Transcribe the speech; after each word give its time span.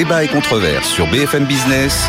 Débat 0.00 0.24
et 0.24 0.28
controverse 0.28 0.88
sur 0.88 1.06
BFM 1.08 1.44
Business. 1.44 2.08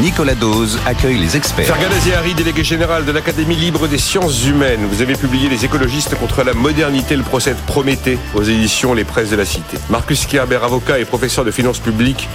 Nicolas 0.00 0.36
Dose 0.36 0.78
accueille 0.86 1.18
les 1.18 1.36
experts. 1.36 1.66
Fergan 1.66 1.92
Aziari, 1.92 2.34
délégué 2.34 2.62
général 2.62 3.04
de 3.04 3.10
l'Académie 3.10 3.56
libre 3.56 3.88
des 3.88 3.98
sciences 3.98 4.46
humaines. 4.46 4.86
Vous 4.88 5.02
avez 5.02 5.14
publié 5.14 5.48
Les 5.48 5.64
écologistes 5.64 6.14
contre 6.20 6.44
la 6.44 6.52
modernité, 6.54 7.16
le 7.16 7.24
procès 7.24 7.50
de 7.50 7.58
Prométhée 7.66 8.16
aux 8.36 8.44
éditions 8.44 8.94
Les 8.94 9.02
Presses 9.02 9.30
de 9.30 9.34
la 9.34 9.44
Cité. 9.44 9.76
Marcus 9.90 10.26
Kerber, 10.26 10.60
avocat 10.62 11.00
et 11.00 11.04
professeur 11.04 11.44
de 11.44 11.50
finances 11.50 11.80
publiques 11.80 12.28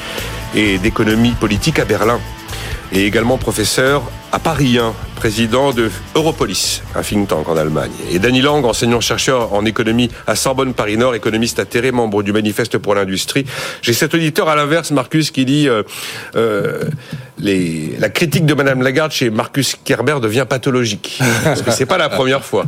et 0.53 0.77
d'économie 0.77 1.31
politique 1.31 1.79
à 1.79 1.85
Berlin 1.85 2.19
et 2.91 3.05
également 3.05 3.37
professeur 3.37 4.11
à 4.33 4.39
Paris 4.39 4.77
1, 4.77 4.93
président 5.15 5.73
de 5.73 5.91
Europolis, 6.15 6.81
un 6.95 7.01
think 7.01 7.27
tank 7.27 7.49
en 7.49 7.57
Allemagne. 7.57 7.91
Et 8.11 8.19
Danny 8.19 8.41
Lang, 8.41 8.63
enseignant-chercheur 8.63 9.53
en 9.53 9.65
économie 9.65 10.09
à 10.25 10.35
Sorbonne 10.35 10.73
Paris 10.73 10.95
Nord, 10.95 11.15
économiste 11.15 11.59
atterré, 11.59 11.91
membre 11.91 12.23
du 12.23 12.31
Manifeste 12.31 12.77
pour 12.77 12.95
l'industrie. 12.95 13.45
J'ai 13.81 13.93
cet 13.93 14.13
auditeur 14.13 14.47
à 14.47 14.55
l'inverse, 14.55 14.91
Marcus, 14.91 15.31
qui 15.31 15.43
dit 15.43 15.67
euh, 15.67 15.83
euh, 16.35 16.83
les, 17.39 17.97
la 17.99 18.09
critique 18.09 18.45
de 18.45 18.53
Madame 18.53 18.81
Lagarde 18.81 19.11
chez 19.11 19.29
Marcus 19.29 19.75
Kerber 19.83 20.19
devient 20.21 20.45
pathologique. 20.47 21.19
Parce 21.43 21.61
que 21.61 21.71
c'est 21.71 21.85
pas 21.85 21.97
la 21.97 22.09
première 22.09 22.45
fois. 22.45 22.65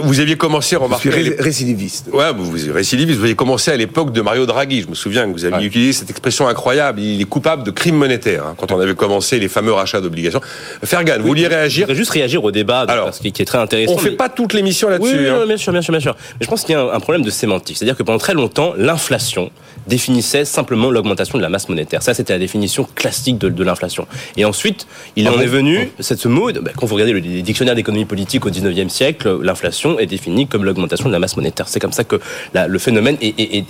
Vous 0.00 0.20
aviez 0.20 0.36
commencé 0.36 0.76
à 0.76 0.78
remarquer. 0.78 1.10
Je 1.10 1.18
suis 1.18 1.34
récidiviste. 1.38 2.08
Ouais, 2.12 2.32
vous, 2.32 2.44
vous 2.44 2.72
récidiviste. 2.72 3.18
Vous 3.18 3.24
avez 3.24 3.34
commencé 3.34 3.70
à 3.70 3.76
l'époque 3.76 4.12
de 4.12 4.20
Mario 4.20 4.46
Draghi. 4.46 4.82
Je 4.82 4.88
me 4.88 4.94
souviens 4.94 5.26
que 5.26 5.32
vous 5.32 5.44
aviez 5.44 5.66
utilisé 5.66 5.92
cette 5.92 6.10
expression 6.10 6.48
incroyable. 6.48 7.00
Il 7.00 7.20
est 7.20 7.24
coupable 7.24 7.62
de 7.62 7.70
crimes 7.70 7.96
monétaires. 7.96 8.44
Hein, 8.46 8.54
quand 8.56 8.72
on 8.72 8.80
avait 8.80 8.94
commencé 8.94 9.38
les 9.38 9.48
fameux 9.48 9.72
rachats 9.72 10.00
d'obligations. 10.00 10.40
Fergan, 10.84 11.14
vous 11.20 11.28
vouliez 11.28 11.46
réagir 11.46 11.82
Je 11.82 11.92
voudrais 11.92 11.96
juste 11.96 12.10
réagir 12.10 12.44
au 12.44 12.50
débat, 12.50 12.84
Alors, 12.88 13.06
parce 13.06 13.18
qu'il- 13.18 13.32
qui 13.32 13.42
est 13.42 13.44
très 13.46 13.58
intéressant. 13.58 13.92
On 13.94 13.98
fait 13.98 14.10
mais- 14.10 14.16
pas 14.16 14.28
toute 14.28 14.52
l'émission 14.52 14.88
là-dessus. 14.88 15.16
Oui, 15.18 15.28
hein. 15.28 15.38
oui, 15.40 15.46
bien 15.46 15.56
sûr, 15.56 15.72
bien 15.72 15.82
sûr, 15.82 15.92
bien 15.92 16.00
sûr. 16.00 16.16
Mais 16.40 16.44
je 16.44 16.50
pense 16.50 16.62
qu'il 16.64 16.72
y 16.72 16.76
a 16.76 16.82
un, 16.92 17.00
problème 17.00 17.22
de 17.22 17.30
sémantique. 17.30 17.76
C'est-à-dire 17.76 17.96
que 17.96 18.02
pendant 18.02 18.18
très 18.18 18.34
longtemps, 18.34 18.74
l'inflation 18.76 19.50
définissait 19.86 20.44
simplement 20.44 20.90
l'augmentation 20.90 21.38
de 21.38 21.42
la 21.42 21.48
masse 21.48 21.68
monétaire. 21.68 22.02
Ça, 22.02 22.12
c'était 22.14 22.32
la 22.34 22.38
définition 22.38 22.86
classique 22.94 23.38
de, 23.38 23.48
de 23.48 23.64
l'inflation. 23.64 24.06
Et 24.36 24.44
ensuite, 24.44 24.86
il 25.16 25.26
Ah 25.26 25.32
en 25.32 25.40
est 25.40 25.46
venu, 25.46 25.90
cette 26.00 26.18
ce 26.18 26.28
mot, 26.28 26.50
bah, 26.52 26.72
quand 26.76 26.84
vous 26.86 26.94
regardez 26.94 27.12
le, 27.12 27.20
les 27.20 27.42
dictionnaires 27.42 27.74
d'économie 27.74 28.04
politique 28.04 28.44
au 28.44 28.50
19e 28.50 28.88
siècle, 28.90 29.38
l'inflation 29.42 29.77
est 29.98 30.06
définie 30.06 30.46
comme 30.46 30.64
l'augmentation 30.64 31.08
de 31.08 31.12
la 31.12 31.18
masse 31.18 31.36
monétaire. 31.36 31.68
C'est 31.68 31.80
comme 31.80 31.92
ça 31.92 32.04
que 32.04 32.20
le 32.54 32.78
phénomène 32.78 33.16
est, 33.20 33.64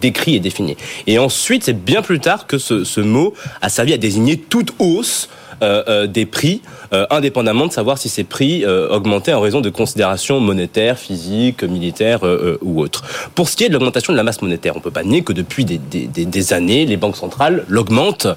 décrit 0.00 0.36
et 0.36 0.40
défini. 0.40 0.76
Et 1.06 1.18
ensuite, 1.18 1.64
c'est 1.64 1.84
bien 1.84 2.02
plus 2.02 2.20
tard 2.20 2.46
que 2.46 2.58
ce, 2.58 3.00
mot 3.00 3.34
a 3.60 3.68
servi 3.68 3.92
à 3.92 3.98
désigner 3.98 4.36
toute 4.36 4.72
hausse 4.78 5.28
euh, 5.62 5.82
euh, 5.88 6.06
des 6.06 6.26
prix, 6.26 6.60
euh, 6.92 7.06
indépendamment 7.08 7.66
de 7.66 7.72
savoir 7.72 7.96
si 7.96 8.10
ces 8.10 8.24
prix 8.24 8.66
augmentaient 8.66 9.32
en 9.32 9.40
raison 9.40 9.60
de 9.60 9.70
considérations 9.70 10.38
monétaires, 10.40 10.98
physiques, 10.98 11.62
militaires 11.62 12.20
ou 12.62 12.80
autres. 12.80 13.04
Pour 13.34 13.48
ce 13.48 13.56
qui 13.56 13.64
est 13.64 13.68
de 13.68 13.72
l'augmentation 13.72 14.12
de 14.12 14.18
la 14.18 14.22
masse 14.22 14.42
monétaire, 14.42 14.76
on 14.76 14.80
peut 14.80 14.90
pas 14.90 15.04
nier 15.04 15.22
que 15.22 15.32
depuis 15.32 15.64
des, 15.64 16.52
années, 16.52 16.84
les 16.84 16.96
banques 16.96 17.16
centrales 17.16 17.64
l'augmentent 17.68 18.28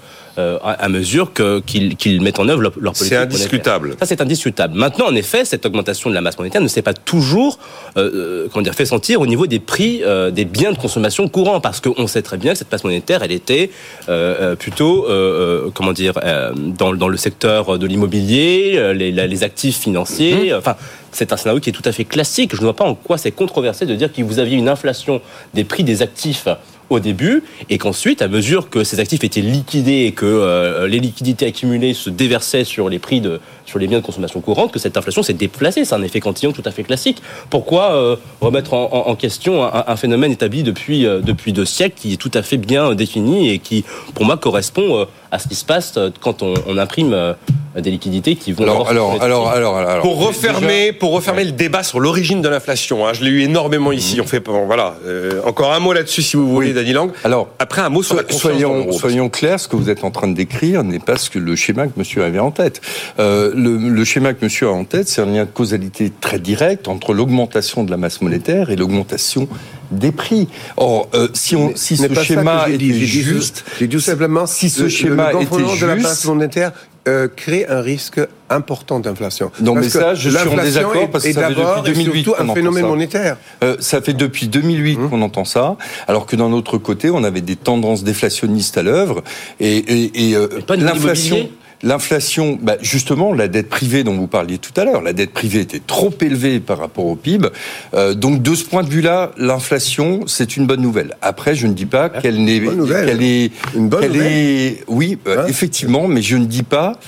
à, 0.63 0.71
à 0.71 0.89
mesure 0.89 1.31
qu'ils 1.33 2.21
mettent 2.21 2.39
en 2.39 2.47
œuvre 2.47 2.61
leur, 2.61 2.73
leur 2.79 2.93
politique 2.93 3.09
C'est 3.09 3.15
monétaire. 3.15 3.35
indiscutable. 3.35 3.95
Ça, 3.99 4.05
c'est 4.05 4.21
indiscutable. 4.21 4.77
Maintenant, 4.77 5.07
en 5.07 5.15
effet, 5.15 5.45
cette 5.45 5.65
augmentation 5.65 6.09
de 6.09 6.15
la 6.15 6.21
masse 6.21 6.37
monétaire 6.37 6.61
ne 6.61 6.67
s'est 6.67 6.81
pas 6.81 6.93
toujours 6.93 7.57
euh, 7.97 8.11
euh, 8.45 8.47
comment 8.51 8.63
dire, 8.63 8.73
fait 8.75 8.85
sentir 8.85 9.21
au 9.21 9.27
niveau 9.27 9.47
des 9.47 9.59
prix 9.59 10.01
euh, 10.03 10.31
des 10.31 10.45
biens 10.45 10.71
de 10.71 10.77
consommation 10.77 11.27
courants, 11.27 11.59
parce 11.61 11.79
qu'on 11.81 12.07
sait 12.07 12.21
très 12.21 12.37
bien 12.37 12.53
que 12.53 12.57
cette 12.59 12.71
masse 12.71 12.83
monétaire, 12.83 13.23
elle 13.23 13.31
était 13.31 13.69
euh, 14.09 14.35
euh, 14.53 14.55
plutôt, 14.55 15.05
euh, 15.05 15.65
euh, 15.67 15.69
comment 15.73 15.93
dire, 15.93 16.13
euh, 16.23 16.51
dans, 16.55 16.93
dans 16.93 17.07
le 17.07 17.17
secteur 17.17 17.77
de 17.77 17.87
l'immobilier, 17.87 18.73
euh, 18.75 18.93
les, 18.93 19.43
actifs 19.43 19.79
financiers, 19.79 20.53
enfin... 20.53 20.75
C'est 21.11 21.33
un 21.33 21.37
scénario 21.37 21.59
qui 21.59 21.71
est 21.71 21.73
tout 21.73 21.81
à 21.85 21.91
fait 21.91 22.05
classique. 22.05 22.51
Je 22.53 22.57
ne 22.57 22.65
vois 22.65 22.75
pas 22.75 22.83
en 22.85 22.93
quoi 22.93 23.17
c'est 23.17 23.31
controversé 23.31 23.87
de 23.87 23.95
dire 23.95 24.13
que 24.13 24.21
vous 24.21 24.37
aviez 24.37 24.55
une 24.57 24.69
inflation 24.69 25.21
des 25.55 25.63
prix 25.63 25.83
des 25.83 26.03
actifs 26.03 26.47
au 26.89 26.99
début 26.99 27.43
et 27.69 27.77
qu'ensuite, 27.77 28.21
à 28.21 28.27
mesure 28.27 28.69
que 28.69 28.83
ces 28.83 28.99
actifs 28.99 29.23
étaient 29.23 29.41
liquidés 29.41 30.05
et 30.05 30.11
que 30.11 30.25
euh, 30.25 30.87
les 30.87 30.99
liquidités 30.99 31.47
accumulées 31.47 31.93
se 31.93 32.09
déversaient 32.09 32.63
sur 32.63 32.89
les 32.89 32.99
prix 32.99 33.21
de 33.21 33.39
sur 33.69 33.79
les 33.79 33.87
biens 33.87 33.99
de 33.99 34.03
consommation 34.05 34.41
courante, 34.41 34.71
que 34.71 34.79
cette 34.79 34.97
inflation 34.97 35.23
s'est 35.23 35.33
déplacée. 35.33 35.85
C'est 35.85 35.95
un 35.95 36.01
effet 36.03 36.19
cantillon 36.19 36.51
tout 36.51 36.63
à 36.65 36.71
fait 36.71 36.83
classique. 36.83 37.21
Pourquoi 37.49 37.91
euh, 37.93 38.15
remettre 38.41 38.73
en, 38.73 38.89
en- 38.91 39.09
en 39.11 39.15
question 39.15 39.63
un, 39.63 39.83
un 39.87 39.95
phénomène 39.95 40.31
établi 40.31 40.63
depuis 40.63 41.05
euh, 41.05 41.21
depuis 41.21 41.53
deux 41.53 41.65
siècles 41.65 41.95
qui 41.97 42.13
est 42.13 42.17
tout 42.17 42.31
à 42.33 42.41
fait 42.41 42.57
bien 42.57 42.93
défini 42.95 43.49
et 43.53 43.59
qui, 43.59 43.85
pour 44.15 44.25
moi, 44.25 44.37
correspond 44.37 44.99
euh, 45.01 45.05
à 45.31 45.37
ce 45.39 45.47
qui 45.47 45.55
se 45.55 45.63
passe 45.65 45.93
euh, 45.97 46.09
quand 46.19 46.41
on, 46.41 46.53
on 46.67 46.77
imprime 46.77 47.13
euh, 47.13 47.33
des 47.79 47.91
liquidités 47.91 48.35
qui 48.35 48.51
vont 48.51 48.63
Alors, 48.63 48.89
alors, 48.89 49.21
alors, 49.21 49.47
alors, 49.49 49.77
alors. 49.77 50.01
Pour 50.01 50.25
refermer, 50.25 50.91
pour 50.91 51.11
refermer 51.13 51.43
le 51.45 51.51
débat 51.51 51.83
sur 51.83 51.99
l'origine 51.99 52.41
de 52.41 52.49
l'inflation, 52.49 53.05
hein, 53.07 53.13
je 53.13 53.23
l'ai 53.23 53.29
eu 53.29 53.41
énormément 53.43 53.91
ici. 53.91 54.19
On 54.19 54.25
fait, 54.25 54.39
bon, 54.39 54.65
voilà, 54.65 54.95
euh, 55.05 55.41
encore 55.45 55.71
un 55.73 55.79
mot 55.79 55.93
là-dessus 55.93 56.23
si 56.23 56.35
vous 56.35 56.49
voulez, 56.49 56.73
Dany 56.73 56.93
Lang. 56.93 57.11
Alors, 57.23 57.47
Après 57.59 57.81
un 57.81 57.89
mot 57.89 58.01
sur 58.01 58.15
la 58.15 58.23
So- 58.27 58.37
soyons, 58.39 58.91
soyons 58.91 59.29
clairs, 59.29 59.59
ce 59.59 59.67
que 59.67 59.75
vous 59.75 59.89
êtes 59.91 60.03
en 60.03 60.09
train 60.11 60.27
de 60.27 60.33
décrire 60.33 60.83
n'est 60.83 60.99
pas 60.99 61.15
ce 61.17 61.29
que 61.29 61.37
le 61.39 61.55
schéma 61.55 61.85
que 61.87 61.93
monsieur 61.97 62.23
avait 62.23 62.39
en 62.39 62.49
tête. 62.51 62.81
Euh, 63.19 63.51
le, 63.61 63.77
le 63.77 64.03
schéma 64.05 64.33
que 64.33 64.43
monsieur 64.45 64.67
a 64.67 64.71
en 64.71 64.83
tête, 64.85 65.07
c'est 65.07 65.21
un 65.21 65.25
lien 65.25 65.45
de 65.45 65.49
causalité 65.51 66.11
très 66.21 66.39
direct 66.39 66.87
entre 66.87 67.13
l'augmentation 67.13 67.83
de 67.83 67.91
la 67.91 67.97
masse 67.97 68.21
monétaire 68.21 68.69
et 68.69 68.75
l'augmentation 68.75 69.47
des 69.91 70.11
prix. 70.11 70.47
Or, 70.77 71.09
euh, 71.13 71.27
si, 71.33 71.55
on, 71.55 71.73
si 71.75 71.97
Ce 71.97 72.13
schéma 72.23 72.65
que 72.65 72.71
j'ai 72.71 72.77
dit. 72.77 72.89
était 72.89 72.99
J'ai 72.99 73.05
dit- 73.05 73.21
juste, 73.23 73.65
J'ai 73.79 73.87
dit 73.87 73.95
tout 73.95 74.01
simplement 74.01 74.45
si 74.45 74.69
ce 74.69 74.83
le- 74.83 74.89
schéma 74.89 75.31
le 75.31 75.37
gonflement 75.39 75.69
était 75.73 75.81
de 75.81 75.85
la 75.87 75.95
juste- 75.95 76.07
masse 76.07 76.25
monétaire 76.25 76.71
euh, 77.07 77.27
crée 77.33 77.65
un 77.67 77.81
risque 77.81 78.19
important 78.49 78.99
d'inflation. 78.99 79.51
Non, 79.61 79.73
mais 79.73 79.81
Parce 79.81 79.93
que 79.93 79.99
ça, 79.99 80.13
je 80.15 80.29
suis 80.29 80.47
en 80.47 80.55
désaccord 80.61 81.09
parce 81.09 81.23
que 81.23 81.29
est, 81.29 81.33
ça 81.33 81.47
fait 81.47 81.55
depuis 81.55 81.93
2008 81.93 82.19
et 82.19 82.23
surtout 82.23 82.43
qu'on 82.43 82.49
un 82.51 82.53
phénomène 82.53 82.83
ça. 82.83 82.89
monétaire. 82.89 83.37
Euh, 83.63 83.77
ça 83.79 84.01
fait 84.01 84.13
depuis 84.13 84.47
2008 84.47 84.97
Mmh. 84.99 85.09
qu'on 85.09 85.21
entend 85.23 85.45
ça, 85.45 85.77
alors 86.07 86.25
que 86.27 86.35
d'un 86.35 86.51
autre 86.51 86.77
côté, 86.77 87.09
on 87.09 87.23
avait 87.23 87.41
des 87.41 87.55
tendances 87.55 88.03
déflationnistes 88.03 88.77
à 88.77 88.83
l'œuvre 88.83 89.23
et, 89.59 89.77
et, 89.77 90.29
et, 90.29 90.35
euh, 90.35 90.49
Et 90.59 90.61
pas 90.61 90.77
de 90.77 90.83
l'inflation. 90.85 91.49
L'inflation, 91.81 92.59
bah 92.61 92.75
justement, 92.81 93.33
la 93.33 93.47
dette 93.47 93.69
privée 93.69 94.03
dont 94.03 94.15
vous 94.15 94.27
parliez 94.27 94.57
tout 94.57 94.73
à 94.79 94.83
l'heure, 94.83 95.01
la 95.01 95.13
dette 95.13 95.31
privée 95.31 95.61
était 95.61 95.81
trop 95.85 96.13
élevée 96.21 96.59
par 96.59 96.77
rapport 96.77 97.05
au 97.05 97.15
PIB. 97.15 97.47
Euh, 97.93 98.13
donc, 98.13 98.41
de 98.41 98.53
ce 98.53 98.65
point 98.65 98.83
de 98.83 98.89
vue-là, 98.89 99.31
l'inflation, 99.37 100.21
c'est 100.27 100.57
une 100.57 100.67
bonne 100.67 100.81
nouvelle. 100.81 101.15
Après, 101.21 101.55
je 101.55 101.67
ne 101.67 101.73
dis 101.73 101.85
pas 101.85 102.09
qu'elle 102.09 102.43
n'est, 102.43 102.59
qu'elle 102.59 103.23
est, 103.23 103.51
Une 103.75 103.89
bonne 103.89 104.01
qu'elle 104.01 104.11
nouvelle. 104.11 104.31
est, 104.31 104.83
oui, 104.87 105.17
euh, 105.27 105.39
Hein 105.39 105.45
effectivement, 105.47 106.07
mais 106.07 106.21
je 106.21 106.37
ne 106.37 106.45
dis 106.45 106.63
pas 106.63 106.99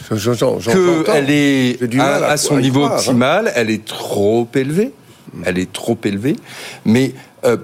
qu'elle 1.06 1.30
est 1.30 1.78
à, 2.00 2.38
son 2.38 2.58
niveau 2.58 2.82
croire, 2.82 2.94
hein. 2.94 2.98
optimal, 2.98 3.52
elle 3.56 3.70
est 3.70 3.86
trop 3.86 4.48
élevée. 4.56 4.92
Elle 5.46 5.60
est 5.60 5.72
trop 5.72 5.98
élevée, 6.04 6.36
mais 6.84 7.14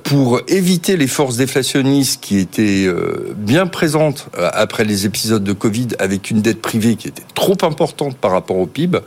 pour 0.04 0.42
éviter 0.48 0.98
les 0.98 1.06
forces 1.08 1.38
déflationnistes 1.38 2.20
qui 2.22 2.40
étaient 2.40 2.86
euh, 2.88 3.34
bien 3.38 3.68
présentes 3.68 4.28
euh, 4.38 4.50
après 4.54 4.84
les 4.86 5.06
épisodes 5.06 5.44
de 5.44 5.54
Covid, 5.54 5.90
avec 6.00 6.32
une 6.32 6.42
dette 6.42 6.62
privée 6.62 6.96
qui 6.96 7.08
était 7.08 7.22
trop 7.36 7.58
importante 7.62 8.18
par 8.18 8.32
rapport 8.32 8.58
au 8.58 8.66
PIB, 8.66 9.00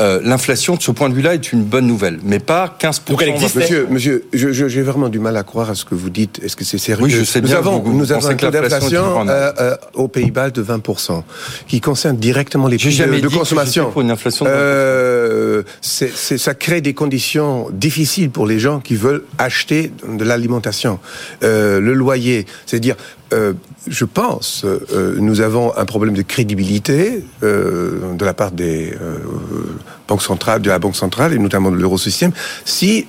euh, 0.00 0.20
l'inflation 0.22 0.76
de 0.76 0.82
ce 0.82 0.90
point 0.90 1.08
de 1.08 1.14
vue-là 1.14 1.34
est 1.34 1.52
une 1.52 1.62
bonne 1.64 1.86
nouvelle, 1.86 2.18
mais 2.24 2.38
pas 2.40 2.76
15%. 2.78 3.00
Donc 3.10 3.22
elle 3.22 3.30
existe. 3.30 3.56
Monsieur, 3.56 3.86
monsieur, 3.90 4.24
je- 4.34 4.52
je- 4.52 4.68
j'ai 4.68 4.82
vraiment 4.82 5.08
du 5.08 5.18
mal 5.18 5.36
à 5.36 5.42
croire 5.44 5.70
à 5.70 5.74
ce 5.74 5.84
que 5.86 5.94
vous 5.94 6.10
dites. 6.10 6.40
Est-ce 6.44 6.56
que 6.56 6.64
c'est 6.64 6.78
sérieux? 6.78 7.04
Oui, 7.04 7.10
je 7.10 7.24
sais 7.24 7.40
nous 7.40 7.46
bien, 7.48 7.56
Avons, 7.56 7.78
vous- 7.78 7.92
vous 7.92 7.98
nous 7.98 8.12
avons 8.12 8.20
pensez 8.20 8.32
un 8.32 8.36
que 8.36 8.46
taux 8.46 8.50
l'inflation 8.52 9.22
est 9.22 9.26
d'inflation 9.26 9.28
euh, 9.28 9.52
euh, 9.60 9.76
aux 9.94 10.08
Pays-Bas 10.08 10.50
de 10.50 10.62
20%, 10.62 11.22
qui 11.68 11.80
concerne 11.80 12.16
directement 12.18 12.68
les 12.68 12.76
prix 12.76 12.96
de, 12.96 13.20
de 13.20 13.28
consommation. 13.28 13.90
pour 13.90 14.02
une 14.02 14.10
inflation 14.10 14.44
de 14.44 14.50
20%. 14.50 14.54
Euh, 14.56 15.62
c'est- 15.80 16.12
c'est- 16.14 16.38
ça 16.38 16.54
crée 16.54 16.80
des 16.80 16.92
conditions 16.94 17.68
difficiles 17.72 18.30
pour 18.30 18.46
les 18.46 18.58
gens 18.58 18.80
qui 18.80 18.94
veulent 18.96 19.24
acheter 19.38 19.90
de 20.06 20.24
l'alimentation. 20.24 20.98
Euh, 21.42 21.80
le 21.80 21.94
loyer, 21.94 22.46
c'est-à-dire, 22.66 22.96
euh, 23.32 23.52
je 23.86 24.04
pense, 24.04 24.64
euh, 24.64 25.16
nous 25.18 25.40
avons 25.40 25.76
un 25.76 25.84
problème 25.84 26.14
de 26.14 26.22
crédibilité 26.22 27.24
de 27.42 28.24
la 28.24 28.34
part 28.34 28.52
des 28.52 28.92
banques 30.06 30.22
centrales, 30.22 30.62
de 30.62 30.68
la 30.68 30.78
banque 30.78 30.96
centrale 30.96 31.32
et 31.32 31.38
notamment 31.38 31.70
de 31.70 31.76
l'eurosystème, 31.76 32.32
si 32.64 33.06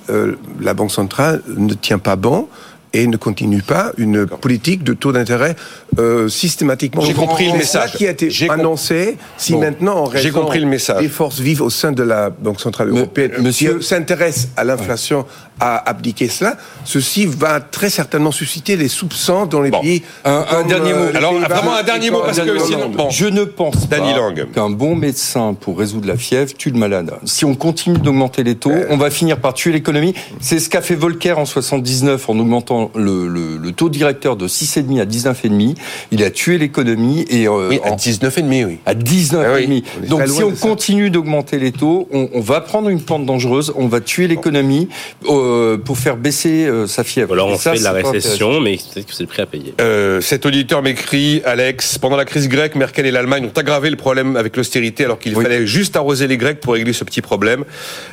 la 0.60 0.74
banque 0.74 0.90
centrale 0.90 1.42
ne 1.56 1.74
tient 1.74 1.98
pas 1.98 2.16
bon 2.16 2.48
et 2.94 3.06
ne 3.06 3.16
continue 3.18 3.60
pas 3.60 3.92
une 3.98 4.26
politique 4.26 4.82
de 4.84 4.94
taux 4.94 5.12
d'intérêt 5.12 5.56
euh, 5.98 6.28
systématiquement. 6.28 7.02
J'ai 7.02 7.12
compris 7.12 7.46
le 7.50 7.58
message. 7.58 7.90
ça 7.92 7.96
qui 7.98 8.06
a 8.06 8.10
été 8.12 8.30
annoncé. 8.48 9.16
Si 9.36 9.52
Bon. 9.52 9.60
maintenant, 9.60 9.96
en 10.04 10.10
J'ai 10.10 10.18
raison 10.28 10.40
compris 10.42 10.60
le 10.60 10.66
message. 10.66 11.02
des 11.02 11.08
forces 11.08 11.40
vives 11.40 11.60
au 11.60 11.70
sein 11.70 11.92
de 11.92 12.02
la 12.02 12.30
Banque 12.30 12.60
centrale 12.60 12.88
européenne, 12.90 13.32
monsieur- 13.40 13.78
qui 13.78 13.86
s'intéresse 13.86 14.48
à 14.56 14.64
l'inflation, 14.64 15.26
à 15.60 15.88
appliquer 15.88 16.28
cela, 16.28 16.56
ceci 16.84 17.26
va 17.26 17.60
très 17.60 17.90
certainement 17.90 18.32
susciter 18.32 18.76
des 18.76 18.88
soupçons 18.88 19.46
dans 19.46 19.60
les 19.60 19.70
Bon. 19.70 19.80
pays. 19.80 20.02
Un- 20.24 20.38
un 20.38 20.42
comme, 20.60 20.68
dernier 20.68 20.92
mot. 20.94 21.06
les 21.10 21.16
Alors, 21.16 21.34
vraiment 21.38 21.74
un 21.76 21.82
dernier 21.84 22.10
mot, 22.10 22.20
parce 22.24 22.38
que 22.40 22.44
non, 22.46 22.54
non, 22.54 22.64
sinon- 22.64 22.78
non. 22.88 22.96
bon. 23.04 23.10
Je 23.10 23.26
ne 23.26 23.44
pense 23.44 23.88
Danny 23.88 24.12
pas 24.12 24.18
Lang. 24.18 24.50
qu'un 24.52 24.70
bon 24.70 24.96
médecin 24.96 25.54
pour 25.60 25.78
résoudre 25.78 26.08
la 26.08 26.16
fièvre 26.16 26.52
tue 26.56 26.70
le 26.70 26.78
malade. 26.78 27.12
Si 27.24 27.44
on 27.44 27.54
continue 27.54 27.98
d'augmenter 27.98 28.42
les 28.42 28.54
taux, 28.56 28.72
on 28.90 28.96
va 28.96 29.10
finir 29.10 29.38
par 29.38 29.54
tuer 29.54 29.72
l'économie. 29.72 30.14
C'est 30.40 30.58
ce 30.58 30.68
qu'a 30.68 30.80
fait 30.82 30.94
Volcker 30.96 31.32
en 31.38 31.44
79 31.44 32.28
en 32.28 32.38
augmentant 32.38 32.83
le, 32.94 33.28
le, 33.28 33.56
le 33.56 33.72
taux 33.72 33.88
directeur 33.88 34.36
de 34.36 34.46
6,5 34.48 35.00
à 35.00 35.04
19,5. 35.04 35.74
Il 36.10 36.22
a 36.22 36.30
tué 36.30 36.58
l'économie 36.58 37.24
et 37.28 37.46
euh, 37.46 37.68
Oui, 37.70 37.80
à 37.84 37.92
en- 37.92 37.96
19,5, 37.96 38.64
oui. 38.66 38.78
à 38.86 38.94
19,5. 38.94 39.36
Ah 39.44 39.54
oui, 39.54 39.84
Donc 40.08 40.26
si 40.28 40.42
on 40.42 40.52
continue 40.52 41.10
d'augmenter 41.10 41.58
les 41.58 41.72
taux, 41.72 42.08
on, 42.12 42.28
on 42.32 42.40
va 42.40 42.60
prendre 42.60 42.88
une 42.88 43.00
pente 43.00 43.26
dangereuse, 43.26 43.72
on 43.76 43.86
va 43.88 44.00
tuer 44.00 44.26
l'économie 44.28 44.88
euh, 45.28 45.76
pour 45.78 45.98
faire 45.98 46.16
baisser 46.16 46.66
euh, 46.66 46.86
sa 46.86 47.04
fièvre. 47.04 47.32
Alors 47.34 47.48
on 47.48 47.56
ça, 47.56 47.72
fait 47.72 47.78
de 47.78 47.84
la 47.84 47.92
récession, 47.92 48.60
mais 48.60 48.76
peut-être 48.76 49.06
que 49.06 49.14
c'est 49.14 49.22
le 49.22 49.28
prix 49.28 49.42
à 49.42 49.46
payer. 49.46 49.74
Euh, 49.80 50.20
cet 50.20 50.46
auditeur 50.46 50.82
m'écrit, 50.82 51.42
Alex, 51.44 51.98
pendant 51.98 52.16
la 52.16 52.24
crise 52.24 52.48
grecque, 52.48 52.74
Merkel 52.74 53.06
et 53.06 53.10
l'Allemagne 53.10 53.44
ont 53.46 53.58
aggravé 53.58 53.90
le 53.90 53.96
problème 53.96 54.36
avec 54.36 54.56
l'austérité 54.56 55.04
alors 55.04 55.18
qu'il 55.18 55.36
Oui. 55.36 55.42
fallait 55.42 55.66
juste 55.66 55.96
arroser 55.96 56.26
les 56.26 56.36
Grecs 56.36 56.60
pour 56.60 56.74
régler 56.74 56.92
ce 56.92 57.04
petit 57.04 57.20
problème. 57.20 57.64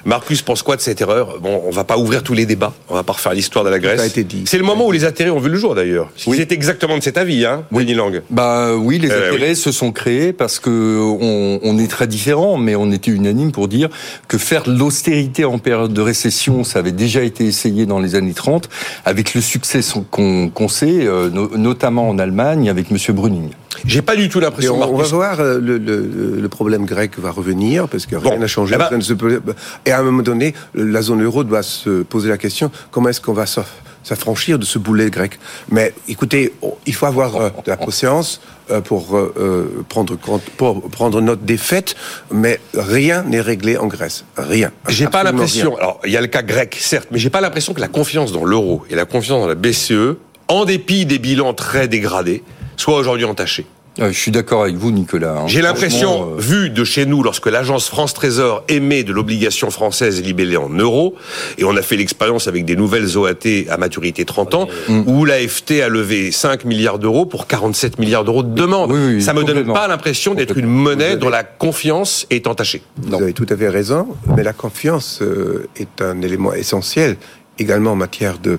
Marcus 0.05 0.41
pense 0.41 0.63
quoi 0.63 0.75
de 0.75 0.81
cette 0.81 1.01
erreur? 1.01 1.39
Bon, 1.41 1.61
on 1.65 1.71
va 1.71 1.83
pas 1.83 1.97
ouvrir 1.97 2.23
tous 2.23 2.33
les 2.33 2.45
débats, 2.45 2.73
on 2.89 2.95
va 2.95 3.03
pas 3.03 3.13
refaire 3.13 3.33
l'histoire 3.33 3.63
de 3.65 3.69
la 3.69 3.79
Grèce. 3.79 3.99
a 4.01 4.05
été 4.05 4.23
dit. 4.23 4.43
C'est 4.45 4.57
le 4.61 4.65
moment 4.67 4.85
où 4.87 4.91
les 4.91 5.03
intérêts 5.05 5.29
ont 5.31 5.39
vu 5.39 5.49
le 5.49 5.57
jour 5.57 5.75
d'ailleurs. 5.75 6.09
Oui. 6.27 6.37
C'est 6.37 6.51
exactement 6.51 6.97
de 6.97 7.03
cet 7.03 7.17
avis, 7.17 7.45
hein, 7.45 7.63
Denis 7.71 7.93
Lang. 7.95 8.21
Bah 8.29 8.75
oui, 8.75 8.97
les 8.99 9.11
Euh, 9.11 9.27
intérêts 9.29 9.55
se 9.55 9.71
sont 9.71 9.91
créés 9.91 10.31
parce 10.33 10.59
que 10.59 10.69
on, 10.99 11.59
on 11.63 11.77
est 11.77 11.89
très 11.89 12.07
différents, 12.07 12.57
mais 12.57 12.75
on 12.75 12.91
était 12.91 13.11
unanime 13.11 13.51
pour 13.51 13.67
dire 13.67 13.89
que 14.27 14.37
faire 14.37 14.63
de 14.63 14.71
l'austérité 14.77 15.45
en 15.45 15.57
période 15.59 15.93
de 15.93 16.01
récession, 16.01 16.63
ça 16.63 16.79
avait 16.79 16.91
déjà 16.91 17.21
été 17.23 17.45
essayé 17.45 17.85
dans 17.85 17.99
les 17.99 18.15
années 18.15 18.33
30, 18.33 18.69
avec 19.05 19.33
le 19.33 19.41
succès 19.41 19.81
qu'on 20.11 20.67
sait, 20.67 21.05
euh, 21.07 21.29
no- 21.29 21.51
notamment 21.57 22.07
en 22.09 22.17
Allemagne, 22.19 22.69
avec 22.69 22.91
Monsieur 22.91 23.13
Bruning. 23.13 23.49
J'ai 23.85 24.01
pas 24.01 24.15
du 24.15 24.29
tout 24.29 24.39
l'impression, 24.39 24.79
on, 24.79 24.93
on 24.93 24.97
va 24.97 25.03
voir, 25.05 25.39
euh, 25.39 25.59
le, 25.59 25.77
le- 25.77 26.39
le 26.41 26.49
problème 26.49 26.85
grec 26.85 27.11
va 27.17 27.31
revenir, 27.31 27.87
parce 27.87 28.05
que 28.05 28.15
rien 28.15 28.33
Bon. 28.33 28.39
n'a 28.39 28.47
changé. 28.47 28.75
Eh 28.75 28.77
ben- 28.77 29.53
Et 29.85 29.91
à 29.91 29.99
un 29.99 30.03
moment 30.03 30.21
donné, 30.23 30.53
la 30.75 31.01
zone 31.01 31.23
euro 31.23 31.43
doit 31.43 31.63
se 31.63 32.03
poser 32.03 32.29
la 32.29 32.37
question, 32.37 32.69
comment 32.91 33.09
est-ce 33.09 33.21
qu'on 33.21 33.33
va 33.33 33.45
s'aff- 33.45 33.81
s'affranchir 34.03 34.57
de 34.59 34.65
ce 34.65 34.79
boulet 34.79 35.09
grec 35.09 35.39
Mais 35.69 35.93
écoutez, 36.07 36.53
on- 36.61 36.73
il 36.85 36.93
faut 36.93 37.05
avoir 37.05 37.35
euh, 37.35 37.49
de 37.65 37.69
la 37.69 37.77
patience 37.77 38.41
euh, 38.69 38.81
pour, 38.81 39.17
euh, 39.17 39.83
prendre, 39.89 40.15
compte, 40.15 40.43
pour 40.57 40.89
prendre 40.89 41.21
note 41.21 41.43
des 41.45 41.57
faits, 41.57 41.95
mais 42.31 42.59
rien 42.73 43.23
n'est 43.23 43.41
réglé 43.41 43.77
en 43.77 43.87
Grèce. 43.87 44.25
Rien. 44.37 44.71
J'ai 44.87 45.07
pas 45.07 45.23
l'impression. 45.23 45.75
Alors, 45.77 45.99
il 46.05 46.11
y 46.11 46.17
a 46.17 46.21
le 46.21 46.27
cas 46.27 46.41
grec, 46.41 46.77
certes, 46.79 47.09
mais 47.11 47.19
j'ai 47.19 47.29
pas 47.29 47.41
l'impression 47.41 47.73
que 47.73 47.81
la 47.81 47.87
confiance 47.89 48.31
dans 48.31 48.45
l'euro 48.45 48.83
et 48.89 48.95
la 48.95 49.05
confiance 49.05 49.39
dans 49.41 49.47
la 49.47 49.55
BCE, 49.55 50.17
en 50.47 50.65
dépit 50.65 51.05
des 51.05 51.19
bilans 51.19 51.53
très 51.53 51.87
dégradés, 51.87 52.43
soit 52.77 52.95
aujourd'hui 52.97 53.25
entachée. 53.25 53.65
Euh, 54.01 54.11
je 54.11 54.17
suis 54.17 54.31
d'accord 54.31 54.63
avec 54.63 54.75
vous, 54.75 54.91
Nicolas. 54.91 55.37
hein. 55.41 55.47
J'ai 55.47 55.61
l'impression, 55.61 56.31
euh, 56.33 56.39
vu 56.41 56.69
de 56.69 56.83
chez 56.83 57.05
nous, 57.05 57.21
lorsque 57.23 57.45
l'agence 57.47 57.87
France 57.87 58.13
Trésor 58.13 58.63
émet 58.67 59.03
de 59.03 59.13
l'obligation 59.13 59.69
française 59.69 60.21
libellée 60.21 60.57
en 60.57 60.69
euros, 60.69 61.15
et 61.57 61.63
on 61.63 61.75
a 61.77 61.81
fait 61.81 61.97
l'expérience 61.97 62.47
avec 62.47 62.65
des 62.65 62.75
nouvelles 62.75 63.17
OAT 63.17 63.67
à 63.69 63.77
maturité 63.77 64.25
30 64.25 64.55
ans, 64.55 64.67
où 65.05 65.25
l'AFT 65.25 65.81
a 65.81 65.89
levé 65.89 66.31
5 66.31 66.65
milliards 66.65 66.99
d'euros 66.99 67.25
pour 67.25 67.45
47 67.47 67.99
milliards 67.99 68.23
d'euros 68.23 68.43
de 68.43 68.53
demande. 68.53 68.91
Oui, 68.91 68.99
oui, 69.15 69.21
Ça 69.21 69.33
me 69.33 69.43
donne 69.43 69.71
pas 69.71 69.87
l'impression 69.87 70.33
d'être 70.33 70.57
une 70.57 70.65
monnaie 70.67 71.05
avez- 71.05 71.15
dont 71.17 71.29
la 71.29 71.43
confiance 71.43 72.25
est 72.29 72.47
entachée. 72.47 72.81
Vous 72.97 73.13
avez 73.15 73.33
tout 73.33 73.45
à 73.49 73.55
fait 73.57 73.69
raison, 73.69 74.07
mais 74.35 74.43
la 74.43 74.53
confiance 74.53 75.19
euh, 75.21 75.67
est 75.75 76.01
un 76.01 76.21
élément 76.21 76.53
essentiel 76.53 77.17
également 77.59 77.91
en 77.91 77.95
matière 77.95 78.39
de, 78.39 78.57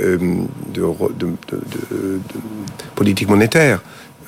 euh, 0.00 0.18
de, 0.74 0.80
de- 0.80 0.82
de- 1.18 1.26
de- 1.50 1.56
de 1.90 2.18
politique 2.94 3.28
monétaire. 3.28 3.80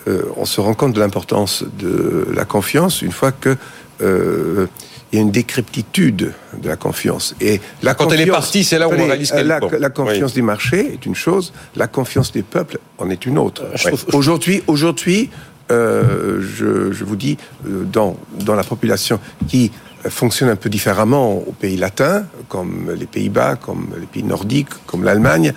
Euh, 0.09 0.23
on 0.37 0.45
se 0.45 0.61
rend 0.61 0.75
compte 0.75 0.93
de 0.93 1.01
l'importance 1.01 1.65
de 1.79 2.29
la 2.33 2.45
confiance 2.45 3.03
une 3.03 3.11
fois 3.13 3.33
que 3.33 3.57
euh, 4.03 4.67
il 5.13 5.17
y 5.17 5.19
a 5.19 5.23
une 5.23 5.31
décryptitude 5.31 6.33
de 6.63 6.69
la 6.69 6.77
confiance. 6.77 7.35
Et 7.41 7.61
la 7.83 7.95
Quand 7.95 8.13
elle 8.13 8.21
est 8.21 8.25
confiance- 8.27 8.45
partie, 8.45 8.65
c'est 8.65 8.79
là 8.79 8.89
où 8.89 8.93
on 8.93 9.07
réalise 9.07 9.31
qu'elle- 9.31 9.47
la, 9.47 9.61
bon, 9.61 9.71
la 9.79 9.91
confiance 9.91 10.31
oui. 10.31 10.37
des 10.37 10.43
marchés 10.43 10.93
est 10.95 11.07
une 11.07 11.15
chose, 11.15 11.53
la 11.77 11.87
confiance 11.87 12.33
des 12.33 12.43
peuples 12.43 12.79
en 12.99 13.09
est 13.11 13.25
une 13.27 13.39
autre. 13.39 13.65
Aujourd'hui, 14.13 14.63
aujourd'hui, 14.67 15.31
euh, 15.73 16.41
je, 16.41 16.93
je 16.93 17.05
vous 17.05 17.17
dis, 17.17 17.37
euh, 17.67 17.85
dans, 17.85 18.17
dans 18.45 18.55
la 18.55 18.65
population 18.65 19.19
qui 19.49 19.73
fonctionne 20.09 20.51
un 20.51 20.57
peu 20.57 20.69
différemment 20.69 21.33
aux 21.35 21.53
pays 21.53 21.77
latins, 21.77 22.27
comme 22.49 22.93
les 22.97 23.07
Pays-Bas, 23.07 23.57
comme 23.57 23.89
les 23.99 24.07
pays 24.07 24.23
nordiques, 24.23 24.69
comme 24.87 25.03
l'Allemagne, 25.03 25.53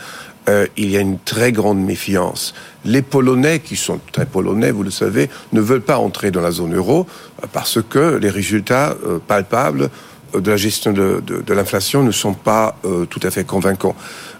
euh, 0.49 0.65
il 0.77 0.89
y 0.89 0.97
a 0.97 0.99
une 0.99 1.19
très 1.19 1.51
grande 1.51 1.79
méfiance. 1.79 2.55
Les 2.83 3.03
Polonais, 3.03 3.59
qui 3.59 3.75
sont 3.75 3.99
très 4.11 4.25
polonais, 4.25 4.71
vous 4.71 4.81
le 4.81 4.89
savez, 4.89 5.29
ne 5.53 5.61
veulent 5.61 5.81
pas 5.81 5.99
entrer 5.99 6.31
dans 6.31 6.41
la 6.41 6.49
zone 6.49 6.75
euro 6.75 7.05
euh, 7.43 7.47
parce 7.53 7.79
que 7.87 8.17
les 8.17 8.31
résultats 8.31 8.95
euh, 9.05 9.19
palpables 9.19 9.89
de 10.33 10.49
la 10.49 10.57
gestion 10.57 10.91
de, 10.91 11.53
l'inflation 11.53 12.03
ne 12.03 12.11
sont 12.11 12.35
pas 12.35 12.77
tout 13.09 13.19
à 13.23 13.31
fait 13.31 13.43
convaincants. 13.45 13.95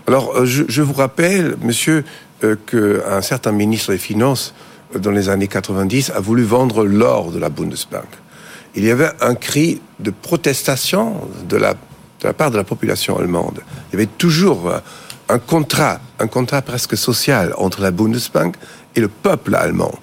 Alors, 0.06 0.46
je, 0.46 0.82
vous 0.84 0.94
rappelle, 0.94 1.56
monsieur, 1.64 2.06
qu'un 2.68 3.24
certain 3.24 3.52
ministre 3.52 3.92
des 3.92 3.98
Finances, 3.98 4.54
dans 4.94 5.10
les 5.10 5.30
années 5.30 5.48
90, 5.48 6.12
a 6.12 6.20
voulu 6.20 6.44
vendre 6.44 6.86
l'or 6.86 7.32
de 7.32 7.40
la 7.40 7.50
Bundesbank. 7.50 8.06
Il 8.76 8.86
y 8.86 8.92
avait 8.92 9.10
un 9.20 9.34
cri 9.34 9.82
de 10.00 10.12
protestation 10.12 11.28
de 11.50 11.58
la, 11.58 11.74
de 11.74 11.78
la 12.26 12.34
part 12.34 12.52
de 12.52 12.58
la 12.58 12.64
population 12.64 13.18
allemande. 13.18 13.62
Il 13.90 13.94
y 13.94 13.96
avait 13.96 14.12
toujours 14.16 14.72
un 15.30 15.40
contrat, 15.40 16.00
un 16.20 16.28
contrat 16.28 16.62
presque 16.62 16.98
social 16.98 17.54
entre 17.58 17.82
la 17.82 17.92
Bundesbank 17.92 18.56
et 18.96 19.00
le 19.00 19.08
peuple 19.08 19.56
allemand. 19.56 19.94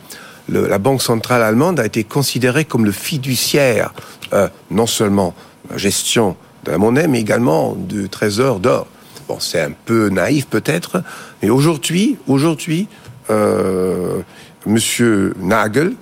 Le- 0.49 0.67
la 0.69 0.79
Banque 0.79 1.03
centrale 1.03 1.43
allemande 1.43 1.81
a 1.81 1.87
été 1.87 2.05
considérée 2.05 2.65
comme 2.65 2.85
le 2.85 2.93
fiduciaire, 2.93 3.93
euh, 4.33 4.49
non 4.71 4.87
seulement 4.87 5.35
la 5.71 5.77
gestion 5.77 6.37
de 6.65 6.71
la 6.71 6.79
monnaie, 6.79 7.09
mais 7.09 7.21
également 7.21 7.75
du 7.75 8.09
trésor 8.09 8.61
d'or. 8.61 8.87
Bon, 9.29 9.41
c'est 9.41 9.61
un 9.61 9.73
peu 9.73 10.09
naïf 10.09 10.47
peut-être, 10.47 11.03
mais 11.43 11.51
aujourd'hui, 11.51 12.17
aujourd'hui, 12.29 12.87
euh, 13.31 14.21
Monsieur 14.67 15.35
Nagel 15.41 15.95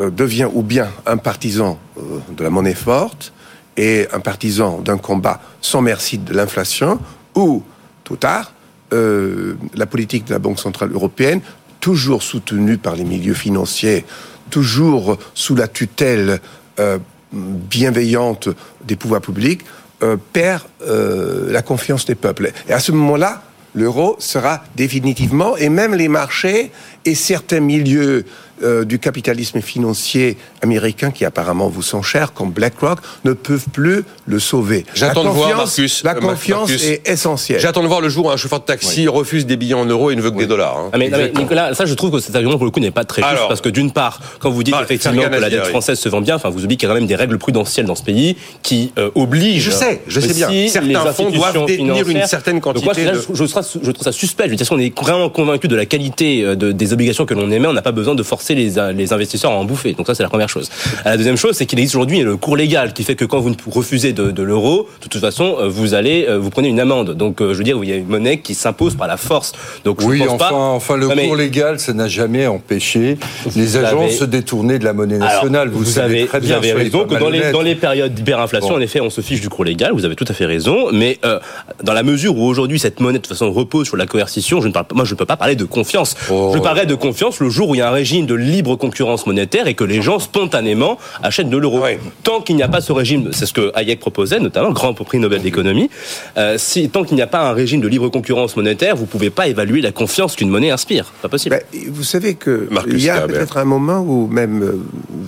euh, 0.00 0.10
devient 0.10 0.48
ou 0.52 0.62
bien 0.62 0.88
un 1.06 1.16
partisan 1.16 1.78
euh, 1.98 2.18
de 2.36 2.42
la 2.42 2.50
monnaie 2.50 2.74
forte 2.74 3.32
et 3.76 4.08
un 4.12 4.18
partisan 4.20 4.80
d'un 4.80 4.98
combat 4.98 5.40
sans 5.60 5.82
merci 5.82 6.18
de 6.18 6.34
l'inflation, 6.34 6.98
ou, 7.36 7.62
tout 8.02 8.16
tard, 8.16 8.52
euh, 8.94 9.54
la 9.74 9.86
politique 9.86 10.26
de 10.26 10.32
la 10.32 10.38
Banque 10.38 10.60
Centrale 10.60 10.92
Européenne, 10.92 11.40
toujours 11.80 12.22
soutenue 12.22 12.78
par 12.78 12.94
les 12.94 13.04
milieux 13.04 13.34
financiers, 13.34 14.04
toujours 14.50 15.18
sous 15.34 15.54
la 15.54 15.68
tutelle 15.68 16.40
euh, 16.78 16.98
bienveillante 17.32 18.48
des 18.86 18.96
pouvoirs 18.96 19.20
publics, 19.20 19.62
euh, 20.02 20.16
perd 20.32 20.62
la 20.86 21.62
confiance 21.62 22.04
des 22.04 22.14
peuples. 22.14 22.52
Et 22.68 22.72
à 22.72 22.78
ce 22.78 22.92
moment-là, 22.92 23.42
l'euro 23.74 24.16
sera 24.20 24.62
définitivement, 24.76 25.56
et 25.56 25.68
même 25.68 25.94
les 25.94 26.08
marchés 26.08 26.70
et 27.04 27.14
certains 27.14 27.60
milieux 27.60 28.24
euh, 28.62 28.84
du 28.84 28.98
capitalisme 28.98 29.60
financier 29.60 30.36
américain 30.62 31.10
qui 31.10 31.24
apparemment 31.24 31.68
vous 31.68 31.82
sont 31.82 32.02
chers, 32.02 32.32
comme 32.32 32.50
BlackRock, 32.50 32.98
ne 33.24 33.32
peuvent 33.32 33.66
plus 33.72 34.04
le 34.26 34.38
sauver. 34.38 34.84
J'attends 34.94 35.24
de 35.24 35.28
voir, 35.28 35.56
Marcus, 35.56 36.02
La 36.04 36.12
euh, 36.16 36.20
confiance 36.20 36.68
Marcus. 36.70 36.84
est 36.86 37.08
essentielle. 37.08 37.60
J'attends 37.60 37.82
de 37.82 37.88
voir 37.88 38.00
le 38.00 38.08
jour 38.08 38.26
où 38.26 38.30
un 38.30 38.36
chauffeur 38.36 38.60
de 38.60 38.64
taxi 38.64 39.08
refuse 39.08 39.46
des 39.46 39.56
billets 39.56 39.74
en 39.74 39.84
euros 39.84 40.10
et 40.10 40.16
ne 40.16 40.20
veut 40.22 40.30
que 40.30 40.38
des 40.38 40.46
dollars. 40.46 40.76
hein. 40.78 40.90
Ah 40.92 40.98
mais, 40.98 41.08
non, 41.08 41.18
mais 41.18 41.32
Nicolas, 41.36 41.74
ça 41.74 41.84
je 41.86 41.94
trouve 41.94 42.10
que 42.12 42.20
cet 42.20 42.34
argument 42.36 42.56
pour 42.56 42.64
le 42.64 42.70
coup 42.70 42.80
n'est 42.80 42.90
pas 42.90 43.04
très 43.04 43.22
juste 43.22 43.32
Alors. 43.32 43.48
parce 43.48 43.60
que 43.60 43.68
d'une 43.68 43.90
part, 43.90 44.20
quand 44.38 44.50
vous 44.50 44.62
dites 44.62 44.74
Bah, 44.74 44.82
effectivement 44.84 45.22
que 45.22 45.28
la 45.36 45.50
dette 45.50 45.62
oui. 45.64 45.68
française 45.70 45.98
se 45.98 46.08
vend 46.08 46.20
bien, 46.20 46.36
enfin 46.36 46.48
vous 46.50 46.62
oubliez 46.64 46.76
qu'il 46.76 46.88
y 46.88 46.90
a 46.90 46.94
quand 46.94 47.00
même 47.00 47.08
des 47.08 47.16
règles 47.16 47.38
prudentielles 47.38 47.86
dans 47.86 47.94
ce 47.94 48.02
pays 48.02 48.36
qui 48.62 48.92
euh, 48.98 49.10
obligent. 49.14 49.64
Je 49.64 49.70
sais, 49.70 50.02
je 50.06 50.20
sais 50.20 50.34
bien. 50.34 50.48
Certains 50.68 50.88
les 50.88 51.12
fonds 51.12 51.30
doivent 51.30 51.66
détenir 51.66 52.08
une 52.08 52.24
certaine 52.26 52.60
Donc 52.60 52.64
moi, 52.76 52.94
quantité 52.94 53.04
là, 53.04 53.12
de- 53.12 53.16
je, 53.20 53.34
je 53.34 53.44
trouve- 53.50 53.64
je 53.82 53.90
trouve 53.90 54.04
ça 54.04 54.12
suspect. 54.12 54.44
Je 54.44 54.50
veux 54.50 54.56
dire, 54.56 54.66
si 54.66 54.72
on 54.72 54.78
est 54.78 54.96
vraiment 54.98 55.28
convaincu 55.28 55.68
de 55.68 55.76
la 55.76 55.86
qualité 55.86 56.42
de- 56.56 56.72
des 56.72 56.92
obligations 56.92 57.26
que 57.26 57.34
l'on 57.34 57.50
émet, 57.50 57.66
on 57.68 57.72
n'a 57.72 57.82
pas 57.82 57.92
besoin 57.92 58.14
de 58.14 58.22
forcer 58.22 58.43
les, 58.52 58.72
les 58.94 59.12
investisseurs 59.14 59.52
à 59.52 59.54
en 59.54 59.64
bouffer. 59.64 59.94
Donc 59.94 60.06
ça, 60.06 60.14
c'est 60.14 60.22
la 60.22 60.28
première 60.28 60.50
chose. 60.50 60.68
Euh, 61.06 61.10
La 61.10 61.16
deuxième 61.16 61.36
chose, 61.38 61.56
c'est 61.56 61.64
qu'il 61.64 61.78
existe 61.78 61.94
aujourd'hui 61.96 62.20
le 62.20 62.36
cours 62.36 62.56
légal 62.56 62.92
qui 62.92 63.04
fait 63.04 63.14
que 63.14 63.24
quand 63.24 63.40
vous 63.40 63.48
ne 63.50 63.54
refusez 63.70 64.12
de, 64.12 64.30
de 64.30 64.42
l'euro, 64.42 64.86
de 65.02 65.08
toute 65.08 65.20
façon, 65.20 65.56
euh, 65.60 65.68
vous 65.68 65.94
allez, 65.94 66.26
euh, 66.28 66.38
vous 66.38 66.50
prenez 66.50 66.68
une 66.68 66.80
amende. 66.80 67.14
Donc 67.16 67.40
euh, 67.40 67.52
je 67.54 67.58
veux 67.58 67.64
dire, 67.64 67.78
il 67.82 67.88
y 67.88 67.92
a 67.92 67.96
une 67.96 68.06
monnaie 68.08 68.40
qui 68.40 68.54
s'impose 68.54 68.96
par 68.96 69.06
la 69.06 69.16
force. 69.16 69.52
Donc 69.84 70.02
je 70.02 70.06
Oui, 70.06 70.18
pense 70.18 70.32
enfin, 70.32 70.48
pas. 70.50 70.54
enfin, 70.54 70.96
le 70.96 71.08
cours 71.08 71.36
légal, 71.36 71.78
ça 71.78 71.92
n'a 71.94 72.08
jamais 72.08 72.46
empêché 72.46 73.16
les 73.56 73.64
Vous 73.66 73.76
agents 73.78 73.98
de 74.00 74.02
avez- 74.04 74.10
se 74.12 74.24
détourner 74.24 74.78
de 74.78 74.84
la 74.84 74.92
monnaie 74.92 75.18
nationale. 75.18 75.68
Alors, 75.68 75.74
vous, 75.78 75.84
savez 75.84 76.18
avez, 76.20 76.26
très 76.26 76.40
vous 76.40 76.46
bien. 76.46 76.56
avez 76.56 76.68
soyez 76.70 76.84
raison 76.84 77.04
que 77.04 77.10
dans 77.14 77.28
les, 77.30 77.38
malhonnête. 77.38 77.52
dans 77.52 77.62
les 77.62 77.74
périodes 77.76 78.12
d'hyperinflation, 78.14 78.70
Bon. 78.70 78.76
en 78.76 78.80
effet, 78.80 79.00
on 79.00 79.10
se 79.10 79.20
fiche 79.20 79.40
du 79.40 79.48
cours 79.48 79.64
légal. 79.64 79.92
Vous 79.92 80.04
avez 80.04 80.16
tout 80.16 80.24
à 80.28 80.34
fait 80.34 80.46
raison. 80.46 80.88
Mais 80.92 81.18
euh, 81.24 81.38
dans 81.82 81.92
la 81.92 82.02
mesure 82.02 82.36
où 82.36 82.44
aujourd'hui 82.44 82.78
cette 82.78 82.98
monnaie 83.00 83.18
de 83.18 83.22
toute 83.22 83.32
façon 83.32 83.52
repose 83.52 83.86
sur 83.86 83.96
la 83.96 84.06
coercition, 84.06 84.60
je 84.60 84.68
ne 84.68 84.72
parle 84.72 84.86
pas, 84.86 84.94
moi 84.94 85.04
je 85.04 85.12
ne 85.12 85.16
peux 85.18 85.26
pas 85.26 85.36
parler 85.36 85.54
de 85.56 85.64
confiance. 85.64 86.16
Oh. 86.30 86.50
Je 86.54 86.58
parlerai 86.58 86.86
de 86.86 86.94
confiance 86.94 87.38
le 87.40 87.48
jour 87.50 87.68
où 87.68 87.74
il 87.74 87.78
y 87.78 87.80
a 87.82 87.88
un 87.88 87.92
régime 87.92 88.26
de 88.26 88.33
libre 88.36 88.76
concurrence 88.76 89.26
monétaire 89.26 89.66
et 89.66 89.74
que 89.74 89.84
les 89.84 90.02
gens 90.02 90.18
spontanément 90.18 90.98
achètent 91.22 91.50
de 91.50 91.56
l'euro. 91.56 91.82
Tant 92.22 92.40
qu'il 92.40 92.56
n'y 92.56 92.62
a 92.62 92.68
pas 92.68 92.80
ce 92.80 92.92
régime, 92.92 93.30
c'est 93.32 93.46
ce 93.46 93.52
que 93.52 93.72
Hayek 93.74 94.00
proposait, 94.00 94.40
notamment 94.40 94.70
grand 94.70 94.94
prix 94.94 95.18
Nobel 95.18 95.42
d'économie. 95.42 95.90
euh, 96.36 96.56
si 96.58 96.88
tant 96.88 97.04
qu'il 97.04 97.16
n'y 97.16 97.22
a 97.22 97.26
pas 97.26 97.48
un 97.48 97.52
régime 97.52 97.80
de 97.80 97.88
libre 97.88 98.08
concurrence 98.08 98.56
monétaire, 98.56 98.96
vous 98.96 99.06
pouvez 99.06 99.30
pas 99.30 99.48
évaluer 99.48 99.80
la 99.80 99.92
confiance 99.92 100.36
qu'une 100.36 100.50
monnaie 100.50 100.70
inspire. 100.70 101.12
Pas 101.22 101.28
possible. 101.28 101.60
Ben, 101.72 101.80
vous 101.90 102.04
savez 102.04 102.34
que 102.34 102.68
Marcus 102.70 102.94
il 102.94 103.04
y 103.04 103.10
a 103.10 103.22
peut-être 103.22 103.56
un 103.58 103.64
moment 103.64 104.00
où 104.00 104.26
même 104.26 104.62
euh, 104.62 104.78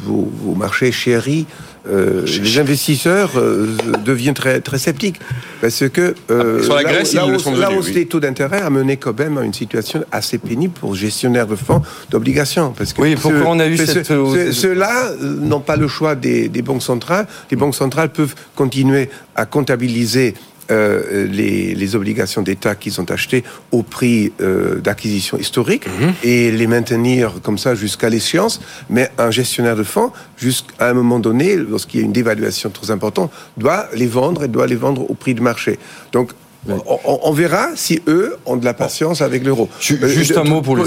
vos, 0.05 0.31
vos 0.43 0.55
marchés 0.55 0.93
chéris 0.93 1.47
euh, 1.89 2.25
les 2.27 2.59
investisseurs 2.59 3.33
euh, 3.37 3.77
deviennent 4.05 4.35
très, 4.35 4.61
très 4.61 4.79
sceptiques. 4.79 5.21
Parce 5.61 5.89
que 5.89 6.15
euh, 6.31 6.63
Sur 6.63 6.75
la 6.75 6.85
Grèce, 6.85 7.13
la 7.15 7.27
hausse, 7.27 7.43
sont 7.43 7.53
la 7.53 7.67
devenus, 7.67 7.79
hausse 7.79 7.87
oui. 7.89 7.95
des 7.95 8.07
taux 8.07 8.21
d'intérêt 8.21 8.61
a 8.61 8.71
mené 8.71 8.97
quand 8.97 9.19
même 9.19 9.39
à 9.39 9.43
une 9.43 9.55
situation 9.55 10.05
assez 10.13 10.39
pénible 10.39 10.75
pour 10.79 10.95
gestionnaires 10.95 11.47
de 11.47 11.57
fonds 11.57 11.83
d'obligations. 12.11 12.73
Parce 12.77 12.93
que 12.93 13.01
Oui, 13.03 13.15
pourquoi 13.17 13.43
on 13.47 13.59
a 13.61 13.67
eu 13.67 13.77
ce- 13.77 13.87
cette 13.87 14.07
ce- 14.07 14.53
Ceux-là 14.53 15.13
n'ont 15.21 15.61
pas 15.61 15.77
le 15.77 15.89
choix 15.89 16.15
des, 16.15 16.49
des 16.49 16.63
banques 16.63 16.83
centrales. 16.83 17.27
Les 17.51 17.57
banques 17.57 17.75
centrales 17.75 18.11
peuvent 18.11 18.35
continuer 18.55 19.09
à 19.35 19.47
comptabiliser 19.47 20.35
euh, 20.71 21.27
les, 21.27 21.75
les 21.75 21.97
obligations 21.97 22.43
d'État 22.43 22.75
qu'ils 22.75 23.01
ont 23.01 23.05
achetées 23.05 23.45
au 23.73 23.83
prix 23.83 24.33
euh, 24.41 24.77
d'acquisition 24.81 25.39
historique 25.39 25.87
Mhm. 25.87 26.13
et 26.25 26.51
les 26.51 26.67
maintenir 26.67 27.35
comme 27.43 27.59
ça 27.59 27.75
jusqu'à 27.75 28.09
l'échéance. 28.09 28.61
Mais 28.91 29.11
un 29.19 29.31
gestionnaire 29.31 29.77
de 29.77 29.83
fonds, 29.85 30.11
jusqu'à 30.37 30.89
un 30.91 30.95
moment 30.95 31.19
donné, 31.19 31.57
lorsqu'il 31.57 32.01
y 32.01 32.03
a 32.03 32.07
une 32.07 32.13
dévaluation 32.13 32.71
trop 32.71 32.91
importante, 32.91 33.31
doit 33.57 33.89
les 33.95 34.07
vendre 34.07 34.45
et 34.45 34.49
doit 34.49 34.67
les 34.67 34.77
vendre 34.77 35.09
au 35.11 35.15
prix 35.15 35.35
de 35.35 35.41
marché. 35.43 35.79
Donc, 36.13 36.33
on, 36.69 36.99
on- 37.05 37.21
on 37.25 37.33
verra 37.33 37.69
si 37.77 38.01
eux 38.09 38.37
ont 38.47 38.57
de 38.57 38.65
la 38.65 38.75
patience 38.75 39.21
avec 39.23 39.45
l'euro. 39.45 39.69
Euh, 39.91 40.09
juste 40.09 40.37
un 40.37 40.45
mot 40.45 40.63
pour 40.63 40.77
les- 40.77 40.85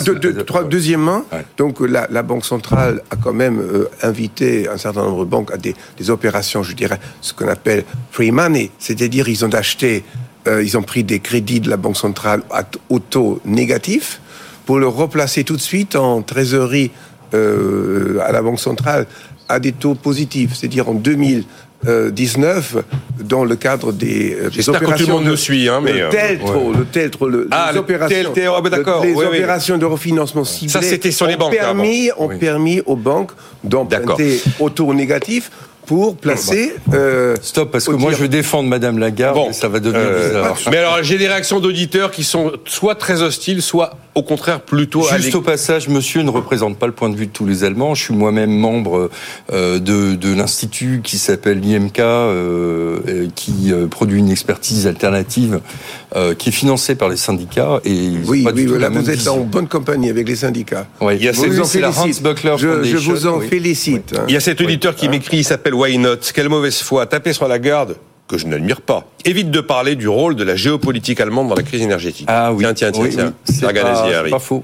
Deuxièmement, 0.69 1.23
Ouais. 1.31 1.45
donc 1.57 1.79
la, 1.81 2.07
la 2.11 2.21
Banque 2.23 2.45
centrale 2.45 3.01
a 3.11 3.15
quand 3.15 3.33
même 3.33 3.59
euh, 3.59 3.89
invité 4.03 4.67
un 4.67 4.77
certain 4.77 5.03
nombre 5.03 5.25
de 5.25 5.29
banques 5.29 5.51
à 5.51 5.57
des, 5.57 5.75
des 5.97 6.09
opérations, 6.09 6.63
je 6.63 6.73
dirais, 6.73 6.99
ce 7.21 7.33
qu'on 7.33 7.47
appelle 7.47 7.83
free 8.11 8.31
money, 8.31 8.71
c'est-à-dire 8.79 9.27
ils 9.29 9.43
ont 9.45 9.53
acheté, 9.53 10.03
euh, 10.47 10.63
ils 10.63 10.77
ont 10.77 10.83
pris 10.83 11.03
des 11.03 11.19
crédits 11.19 11.59
de 11.59 11.69
la 11.69 11.77
Banque 11.77 11.97
centrale 11.97 12.41
à 12.51 12.63
au 12.89 12.99
taux 12.99 13.39
négatif 13.45 14.21
pour 14.65 14.79
le 14.79 14.87
replacer 14.87 15.43
tout 15.43 15.55
de 15.55 15.61
suite 15.61 15.95
en 15.95 16.21
trésorerie 16.21 16.91
euh, 17.33 18.19
à 18.25 18.31
la 18.31 18.41
Banque 18.41 18.59
centrale 18.59 19.05
à 19.47 19.59
des 19.59 19.71
taux 19.71 19.95
positifs, 19.95 20.53
c'est-à-dire 20.55 20.89
en 20.89 20.93
2019, 21.83 22.77
dans 23.23 23.45
le 23.45 23.55
cadre 23.55 23.91
des, 23.93 24.33
euh, 24.35 24.49
des 24.49 24.55
J'espère 24.55 24.79
que 24.81 24.85
tout 24.85 24.85
le 24.85 24.93
opérations 24.93 25.13
monde 25.15 25.23
de- 25.25 25.29
nous 25.29 25.35
suit, 25.37 25.69
hein, 25.69 25.79
mais, 25.83 25.93
le 25.93 26.03
euh, 26.05 26.09
TELTRO, 26.09 26.73
le 26.77 26.85
TELTRO, 26.85 27.27
le, 27.29 27.47
Ah, 27.51 27.67
les 27.69 27.73
le 27.75 27.79
opérations, 27.79 28.33
ah, 28.57 28.61
ben 28.61 28.69
d'accord, 28.69 29.03
les 29.03 29.13
oui, 29.13 29.25
oui. 29.29 29.37
opérations 29.37 29.77
de 29.77 29.85
refinancement 29.85 30.43
ciblé 30.43 30.71
Ça, 30.71 30.81
c'était 30.81 31.11
sur 31.11 31.25
les 31.27 31.35
ont 31.35 31.39
banques, 31.39 31.51
permis, 31.53 32.09
ont 32.17 32.27
Oui. 32.27 32.37
permis 32.37 32.81
aux 32.85 32.95
banques 32.95 33.31
d'emprunter 33.63 34.41
au 34.59 34.69
taux 34.69 34.93
négatif 34.93 35.51
pour 35.89 36.15
placer. 36.17 36.75
euh, 36.93 37.35
Stop, 37.41 37.71
parce 37.71 37.85
que 37.85 37.93
moi 37.93 38.11
je 38.11 38.17
veux 38.17 38.27
défendre 38.27 38.69
Madame 38.69 38.99
Lagarde, 38.99 39.33
Bon, 39.35 39.49
et 39.49 39.53
ça 39.53 39.67
va 39.69 39.79
devenir 39.79 40.05
euh, 40.05 40.27
bizarre. 40.27 40.55
Mais 40.69 40.77
alors, 40.77 40.99
j'ai 41.01 41.17
des 41.17 41.27
réactions 41.27 41.59
d'auditeurs 41.59 42.11
qui 42.11 42.23
sont 42.23 42.51
soit 42.65 42.93
très 42.93 43.23
hostiles, 43.23 43.63
soit 43.63 43.95
au 44.13 44.21
contraire 44.21 44.61
plutôt 44.61 45.01
Juste 45.17 45.33
au 45.33 45.41
passage, 45.41 45.87
monsieur 45.89 46.21
ne 46.21 46.29
représente 46.29 46.77
pas 46.77 46.85
le 46.85 46.91
point 46.93 47.09
de 47.09 47.15
vue 47.15 47.25
de 47.25 47.31
tous 47.31 47.47
les 47.47 47.63
Allemands. 47.63 47.95
Je 47.95 48.03
suis 48.03 48.13
moi-même 48.13 48.51
membre 48.51 49.09
euh, 49.51 49.79
de, 49.79 50.13
de 50.13 50.31
l'institut 50.35 51.01
qui 51.03 51.17
s'appelle 51.17 51.59
l'IMK, 51.59 51.99
qui 53.35 53.71
euh, 53.71 53.87
produit 53.87 54.19
une 54.19 54.29
expertise 54.29 54.85
alternative, 54.85 55.59
euh, 56.15 56.35
qui 56.35 56.49
est 56.49 56.51
financée 56.51 56.93
par 56.95 57.09
les 57.09 57.17
syndicats. 57.17 57.79
Et 57.85 57.93
ils 57.93 58.19
Oui, 58.27 58.43
pas 58.43 58.51
du 58.51 58.61
oui, 58.61 58.67
tout 58.67 58.73
là, 58.73 58.79
la 58.81 58.89
même 58.91 59.01
vous 59.03 59.09
êtes 59.09 59.15
vision. 59.17 59.41
en 59.41 59.43
bonne 59.43 59.67
compagnie 59.67 60.09
avec 60.09 60.27
les 60.27 60.35
syndicats. 60.35 60.85
Ouais. 61.01 61.15
Il 61.17 61.23
y 61.23 61.29
a 61.29 61.31
Je 61.31 61.39
cette- 61.39 61.49
vous 61.49 61.59
en 61.61 61.65
félicite. 61.65 62.21
Je, 62.57 62.97
vous 63.11 63.27
en 63.27 63.37
oui. 63.39 63.47
félicite. 63.47 64.13
hein. 64.17 64.25
Il 64.27 64.33
y 64.33 64.37
a 64.37 64.39
cet 64.39 64.61
auditeur 64.61 64.95
qui 64.95 65.09
m'écrit, 65.09 65.37
il 65.37 65.43
s'appelle 65.43 65.73
Why 65.79 65.97
Not? 65.97 66.17
Quelle 66.33 66.49
mauvaise 66.49 66.81
foi? 66.81 67.05
Taper 67.05 67.31
sur 67.31 67.47
la 67.47 67.57
garde, 67.57 67.95
que 68.27 68.37
je 68.37 68.45
n'admire 68.45 68.81
pas. 68.81 69.05
Évite 69.23 69.49
de 69.49 69.61
parler 69.61 69.95
du 69.95 70.09
rôle 70.09 70.35
de 70.35 70.43
la 70.43 70.57
géopolitique 70.57 71.21
allemande 71.21 71.47
dans 71.47 71.55
la 71.55 71.63
crise 71.63 71.81
énergétique. 71.81 72.25
Ah 72.29 72.51
oui, 72.51 72.65
Tiens, 72.65 72.73
tiens, 72.73 72.91
tiens, 72.91 73.03
oui, 73.03 73.09
tiens. 73.11 73.33
oui. 73.47 73.55
c'est 73.55 73.73
pas, 73.73 74.29
pas 74.29 74.39
faux. 74.39 74.61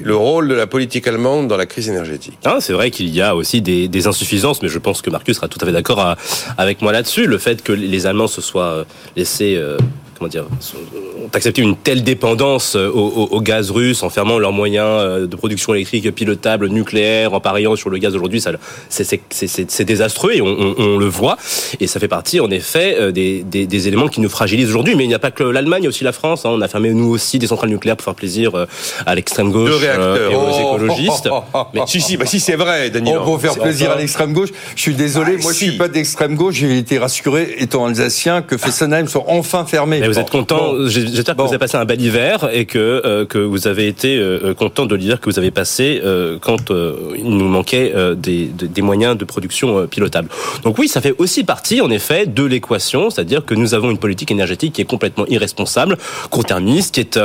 Le 0.00 0.16
rôle 0.16 0.48
de 0.48 0.54
la 0.54 0.66
politique 0.66 1.06
allemande 1.06 1.46
dans 1.48 1.58
la 1.58 1.66
crise 1.66 1.90
énergétique. 1.90 2.38
Hein, 2.46 2.56
c'est 2.60 2.72
vrai 2.72 2.90
qu'il 2.90 3.08
y 3.10 3.20
a 3.20 3.36
aussi 3.36 3.60
des, 3.60 3.86
des 3.88 4.06
insuffisances, 4.06 4.62
mais 4.62 4.68
je 4.68 4.78
pense 4.78 5.02
que 5.02 5.10
Marcus 5.10 5.36
sera 5.36 5.48
tout 5.48 5.58
à 5.60 5.66
fait 5.66 5.72
d'accord 5.72 6.16
avec 6.56 6.80
moi 6.80 6.92
là-dessus. 6.92 7.26
Le 7.26 7.36
fait 7.36 7.62
que 7.62 7.72
les 7.72 8.06
Allemands 8.06 8.26
se 8.26 8.40
soient 8.40 8.64
euh, 8.64 8.84
laissés, 9.16 9.56
euh, 9.58 9.76
comment 10.20 10.28
dire, 10.28 10.44
sont- 10.60 10.76
ont 10.76 11.30
accepté 11.32 11.62
une 11.62 11.76
telle 11.76 12.04
dépendance 12.04 12.76
euh, 12.76 12.88
au, 12.90 12.98
au- 13.00 13.28
au 13.36 13.40
gaz 13.40 13.70
russe, 13.70 14.02
en 14.02 14.10
fermant 14.10 14.38
leurs 14.38 14.52
moyens 14.52 14.86
euh, 14.86 15.26
de 15.26 15.34
production 15.34 15.72
électrique 15.74 16.14
pilotables, 16.14 16.68
nucléaire, 16.68 17.32
en 17.32 17.40
pariant 17.40 17.74
sur 17.74 17.88
le 17.88 17.96
gaz 17.96 18.14
aujourd'hui, 18.14 18.38
ça, 18.40 18.50
c'est, 18.90 19.02
c'est, 19.04 19.20
c'est- 19.30 19.46
c'est- 19.46 19.70
c'est 19.70 19.84
désastreux 19.86 20.32
et 20.34 20.42
on, 20.42 20.46
on- 20.46 20.74
on 20.76 20.96
le 20.98 21.06
voit. 21.06 21.38
Et 21.80 21.86
ça 21.86 21.98
fait 22.00 22.08
partie, 22.08 22.38
en 22.40 22.50
effet, 22.50 22.96
euh, 23.00 23.12
des, 23.12 23.42
des- 23.42 23.66
des 23.66 23.88
éléments 23.88 24.08
qui 24.08 24.20
nous 24.20 24.28
fragilisent 24.28 24.68
aujourd'hui. 24.68 24.94
Mais 24.94 25.04
il 25.04 25.08
n'y 25.08 25.14
a 25.14 25.18
pas 25.18 25.30
que 25.30 25.42
l'Allemagne, 25.42 25.80
il 25.82 25.84
y 25.84 25.86
a 25.86 25.88
aussi 25.88 26.04
la 26.04 26.12
France. 26.12 26.44
hein. 26.44 26.50
On 26.52 26.60
a 26.60 26.68
fermé 26.68 26.92
nous 26.92 27.08
aussi 27.08 27.38
des 27.38 27.46
centrales 27.46 27.70
nucléaires 27.70 27.96
pour 27.96 28.04
faire 28.04 28.14
plaisir 28.14 28.54
euh, 28.54 28.66
à 29.06 29.14
l'extrême 29.14 29.50
gauche 29.50 29.70
euh, 29.82 30.30
et 30.30 30.34
aux 30.34 30.40
Oh, 30.50 30.74
écologistes. 30.76 31.30
Mais 31.74 31.80
si, 31.86 32.00
si, 32.02 32.18
bah 32.18 32.26
si 32.26 32.40
c'est 32.40 32.56
vrai, 32.56 32.90
Daniel. 32.90 33.16
Oh, 33.20 33.24
pour 33.24 33.40
faire 33.40 33.54
plaisir 33.58 33.90
à 33.92 33.96
l'extrême 33.96 34.34
gauche, 34.34 34.50
je 34.76 34.82
suis 34.82 34.94
désolé, 34.94 35.36
Ah, 35.38 35.42
moi 35.42 35.52
si. 35.54 35.64
je 35.66 35.70
suis 35.70 35.78
pas 35.78 35.88
d'extrême 35.88 36.34
gauche, 36.34 36.56
j'ai 36.56 36.76
été 36.76 36.98
rassuré, 36.98 37.54
étant 37.58 37.86
alsacien, 37.86 38.42
que 38.42 38.58
Fessenheim 38.58 39.06
soit 39.08 39.24
enfin 39.28 39.64
fermé. 39.64 40.00
Vous 40.12 40.18
êtes 40.18 40.30
content, 40.30 40.72
Bon. 40.74 40.88
j'espère 40.88 41.36
que 41.36 41.42
vous 41.42 41.48
avez 41.48 41.58
passé 41.58 41.76
un 41.76 41.84
bel 41.84 42.00
hiver 42.00 42.48
et 42.52 42.64
que, 42.66 42.78
euh, 42.78 43.24
que 43.24 43.38
vous 43.38 43.66
avez 43.68 43.86
été 43.88 44.16
euh, 44.18 44.54
content 44.54 44.86
de 44.86 44.94
l'hiver 44.94 45.20
que 45.20 45.30
vous 45.30 45.38
avez 45.38 45.50
passé 45.50 46.00
euh, 46.04 46.38
quand 46.40 46.70
euh, 46.70 46.94
il 47.16 47.24
nous 47.30 47.48
manquait 47.48 47.92
euh, 47.94 48.14
des, 48.14 48.46
des- 48.46 48.68
des 48.68 48.82
moyens 48.82 49.16
de 49.16 49.24
production 49.24 49.78
euh, 49.78 49.86
pilotables. 49.86 50.28
Donc 50.64 50.78
oui, 50.78 50.88
ça 50.88 51.00
fait 51.00 51.14
aussi 51.18 51.44
partie 51.44 51.80
en 51.80 51.90
effet 51.90 52.26
de 52.26 52.44
l'équation, 52.44 53.10
c'est-à-dire 53.10 53.44
que 53.44 53.54
nous 53.54 53.74
avons 53.74 53.90
une 53.90 53.98
politique 53.98 54.30
énergétique 54.30 54.72
qui 54.74 54.80
est 54.82 54.84
complètement 54.84 55.26
irresponsable, 55.28 55.96
court-termiste, 56.30 56.94
qui 56.94 57.00
est 57.00 57.18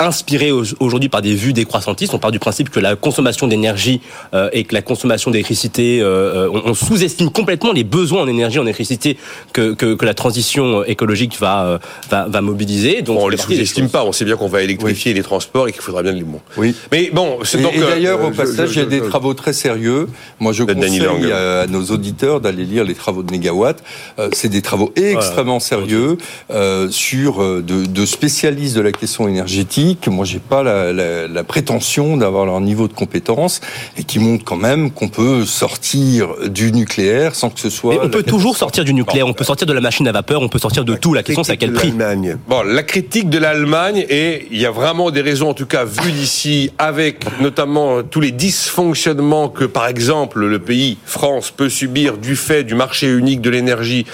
inspirée 0.00 0.50
au- 0.50 0.64
aujourd'hui 0.80 1.08
par 1.08 1.22
des 1.22 1.34
vues 1.34 1.52
décroissantistes. 1.52 2.14
On 2.14 2.18
part 2.18 2.32
du 2.32 2.38
principe 2.38 2.70
que 2.70 2.80
la 2.80 2.96
consommation 2.96 3.46
d'énergie 3.46 4.00
euh, 4.34 4.48
et 4.52 4.64
que 4.64 4.74
la 4.74 4.82
consommation 4.82 5.30
d'électricité, 5.30 6.00
euh, 6.00 6.46
euh, 6.46 6.60
on, 6.64 6.70
on 6.70 6.74
sous-estime 6.74 7.30
complètement 7.30 7.72
les 7.72 7.84
besoins 7.84 8.22
en 8.22 8.26
énergie, 8.26 8.58
en 8.58 8.64
électricité 8.64 9.16
que, 9.52 9.74
que, 9.74 9.94
que 9.94 10.04
la 10.06 10.14
transition 10.14 10.82
écologique 10.84 11.38
va, 11.38 11.78
va, 12.10 12.26
va 12.28 12.40
mobiliser. 12.40 13.02
Donc, 13.02 13.18
Bon, 13.18 13.24
on 13.26 13.28
les 13.28 13.36
sous-estime 13.36 13.88
pas. 13.90 14.04
On 14.04 14.12
sait 14.12 14.24
bien 14.24 14.36
qu'on 14.36 14.48
va 14.48 14.62
électrifier 14.62 15.12
les 15.12 15.22
transports 15.22 15.68
et 15.68 15.72
qu'il 15.72 15.82
faudra 15.82 16.02
bien 16.02 16.12
les 16.12 16.22
bons. 16.22 16.40
Oui. 16.56 16.74
Mais 16.90 17.10
bon, 17.12 17.38
c'est 17.44 17.58
Et, 17.58 17.62
donc. 17.62 17.74
et 17.74 17.82
euh, 17.82 17.90
d'ailleurs, 17.90 18.24
au 18.24 18.30
passage, 18.30 18.70
il 18.72 18.78
y 18.78 18.82
a 18.82 18.86
des 18.86 18.98
je- 19.00 19.04
travaux 19.04 19.34
très 19.34 19.52
sérieux. 19.52 20.08
Moi, 20.38 20.52
je 20.52 20.62
conseille 20.64 21.30
à, 21.32 21.60
à 21.60 21.66
nos 21.66 21.84
auditeurs 21.86 22.40
d'aller 22.40 22.64
lire 22.64 22.84
les 22.84 22.94
travaux 22.94 23.22
de 23.22 23.30
Négawatt. 23.30 23.82
Euh, 24.18 24.30
c'est 24.32 24.48
des 24.48 24.62
travaux 24.62 24.92
extrêmement 24.96 25.60
sérieux 25.60 26.16
euh, 26.50 26.88
sur 26.90 27.40
de, 27.44 27.84
de 27.84 28.06
spécialistes 28.06 28.76
de 28.76 28.80
la 28.80 28.92
question 28.92 29.28
énergétique. 29.28 29.89
Moi, 30.06 30.24
j'ai 30.24 30.38
pas 30.38 30.62
la, 30.62 30.92
la- 30.92 31.28
la 31.28 31.44
prétention 31.44 32.16
d'avoir 32.16 32.46
leur 32.46 32.60
niveau 32.60 32.88
de 32.88 32.92
compétence 32.92 33.60
et 33.96 34.04
qui 34.04 34.18
montrent 34.18 34.44
quand 34.44 34.56
même 34.56 34.90
qu'on 34.90 35.08
peut 35.08 35.44
sortir 35.44 36.28
du 36.48 36.72
nucléaire 36.72 37.34
sans 37.34 37.50
que 37.50 37.60
ce 37.60 37.70
soit. 37.70 37.94
Mais 37.94 38.00
on 38.02 38.08
peut 38.08 38.22
toujours 38.22 38.56
sortir 38.56 38.84
du 38.84 38.94
nucléaire, 38.94 39.26
on 39.26 39.32
peut 39.32 39.44
sortir 39.44 39.66
de 39.66 39.72
la 39.72 39.80
machine 39.80 40.06
à 40.08 40.12
vapeur, 40.12 40.42
on 40.42 40.48
peut 40.48 40.58
sortir 40.58 40.84
de 40.84 40.94
tout. 40.96 41.14
La 41.14 41.22
question, 41.22 41.44
c'est 41.44 41.52
à 41.52 41.56
quel 41.56 41.72
prix? 41.72 41.88
l'Allemagne. 41.96 42.36
Bon, 42.48 42.62
la 42.62 42.82
critique 42.82 43.28
de 43.30 43.38
l'Allemagne, 43.38 44.04
et 44.08 44.46
il 44.50 44.60
y 44.60 44.66
a 44.66 44.70
vraiment 44.70 45.10
des 45.10 45.20
raisons, 45.20 45.48
en 45.50 45.54
tout 45.54 45.66
cas 45.66 45.84
vues 45.84 46.12
d'ici, 46.12 46.70
avec 46.78 47.24
notamment 47.40 48.02
tous 48.02 48.20
les 48.20 48.30
dysfonctionnements 48.32 49.48
que, 49.48 49.64
par 49.64 49.88
exemple, 49.88 50.44
le 50.44 50.58
pays, 50.58 50.98
France, 51.04 51.50
peut 51.50 51.68
subir 51.68 52.18
du 52.18 52.36
fait 52.36 52.64
du 52.64 52.74
marché 52.74 53.08
unique 53.08 53.40
de 53.40 53.50
l'énergie, 53.50 54.06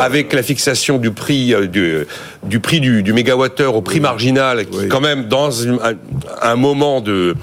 avec 0.00 0.32
la 0.32 0.42
fixation 0.42 0.98
du 0.98 1.10
prix 1.10 1.54
euh, 1.54 1.66
du, 1.66 1.94
du 2.42 2.60
prix 2.60 2.80
du, 2.80 3.02
du 3.02 3.12
mégawattheure 3.12 3.74
au 3.74 3.82
prix 3.82 4.00
marginal, 4.00 4.66
qui 4.66 4.76
Oui. 4.78 4.88
quand 4.88 5.00
même 5.00 5.21
dans 5.22 5.50
une- 5.50 5.78
un, 6.42 6.56
moment 6.56 7.00
de 7.00 7.34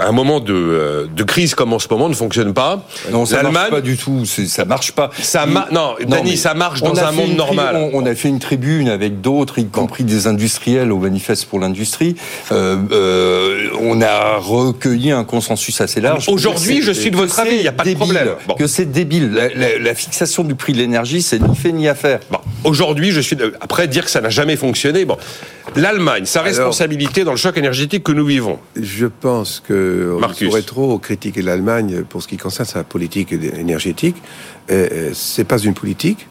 un 0.00 0.12
moment 0.12 0.40
de, 0.40 0.54
euh, 0.54 1.06
de 1.14 1.22
crise 1.22 1.54
comme 1.54 1.72
en 1.72 1.78
ce 1.78 1.86
moment 1.90 2.08
ne 2.08 2.14
fonctionne 2.14 2.54
pas. 2.54 2.82
Non, 3.10 3.26
ça 3.26 3.42
marche 3.42 3.70
pas 3.70 3.80
du 3.80 3.96
tout. 3.96 4.24
Ça 4.24 4.64
marche 4.64 4.92
pas. 4.92 5.10
Ça 5.20 5.44
ma- 5.46 5.68
non, 5.72 5.94
Dany, 6.06 6.36
ça 6.36 6.54
marche 6.54 6.80
dans 6.82 6.98
un 6.98 7.12
monde 7.12 7.36
normal. 7.36 7.76
On, 7.92 8.02
on 8.02 8.06
a 8.06 8.14
fait 8.14 8.28
une 8.28 8.38
tribune 8.38 8.88
avec 8.88 9.20
d'autres, 9.20 9.58
y 9.58 9.66
compris 9.66 10.04
des 10.04 10.26
industriels 10.26 10.92
au 10.92 10.98
manifeste 10.98 11.44
pour 11.46 11.60
l'industrie. 11.60 12.16
Euh, 12.52 12.76
euh, 12.92 13.68
on 13.80 14.00
a 14.00 14.36
recueilli 14.38 15.10
un 15.12 15.24
consensus 15.24 15.80
assez 15.80 16.00
large. 16.00 16.28
Aujourd'hui, 16.28 16.80
je 16.82 16.92
suis 16.92 17.10
de 17.10 17.16
votre 17.16 17.38
avis, 17.40 17.56
il 17.56 17.62
y 17.62 17.68
a 17.68 17.72
pas 17.72 17.84
de 17.84 17.94
problème. 17.94 18.28
Bon. 18.48 18.54
Que 18.54 18.66
c'est 18.66 18.86
débile. 18.90 19.32
La, 19.32 19.48
la- 19.48 19.78
la 19.78 19.94
fixation 19.94 20.42
du 20.44 20.54
prix 20.54 20.72
de 20.72 20.78
l'énergie, 20.78 21.22
c'est 21.22 21.38
ni 21.40 21.54
fait 21.56 21.72
ni 21.72 21.88
à 21.88 21.94
faire. 21.94 22.20
Bon, 22.30 22.38
aujourd'hui, 22.64 23.10
je 23.10 23.20
suis 23.20 23.36
après 23.60 23.88
dire 23.88 24.04
que 24.04 24.10
ça 24.10 24.20
n'a 24.20 24.30
jamais 24.30 24.56
fonctionné. 24.56 25.04
Bon, 25.04 25.16
l'Allemagne, 25.74 26.24
sa 26.24 26.40
responsabilité 26.42 26.85
dans 27.24 27.32
le 27.32 27.36
choc 27.36 27.56
énergétique 27.56 28.02
que 28.04 28.12
nous 28.12 28.24
vivons. 28.26 28.58
Je 28.80 29.06
pense 29.06 29.60
que 29.66 30.14
on 30.16 30.20
Marcus. 30.20 30.48
pourrait 30.48 30.62
trop 30.62 30.98
critiquer 30.98 31.42
l'Allemagne 31.42 32.02
pour 32.08 32.22
ce 32.22 32.28
qui 32.28 32.36
concerne 32.36 32.68
sa 32.68 32.84
politique 32.84 33.32
énergétique. 33.32 34.16
C'est 35.12 35.44
pas 35.44 35.58
une 35.58 35.74
politique, 35.74 36.26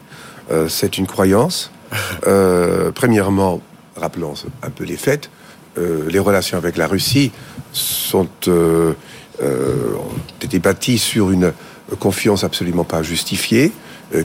euh, 0.50 0.68
c'est 0.68 0.98
une 0.98 1.06
croyance. 1.06 1.70
Euh, 2.26 2.90
premièrement, 2.92 3.60
rappelons 3.96 4.34
un 4.62 4.70
peu 4.70 4.84
les 4.84 4.96
faits. 4.96 5.30
Euh, 5.78 6.08
les 6.08 6.18
relations 6.18 6.58
avec 6.58 6.76
la 6.76 6.86
Russie 6.86 7.30
sont 7.72 8.28
euh, 8.48 8.94
ont 9.40 10.42
été 10.42 10.58
bâties 10.58 10.98
sur 10.98 11.30
une 11.30 11.52
confiance 12.00 12.42
absolument 12.42 12.84
pas 12.84 13.02
justifiée, 13.02 13.70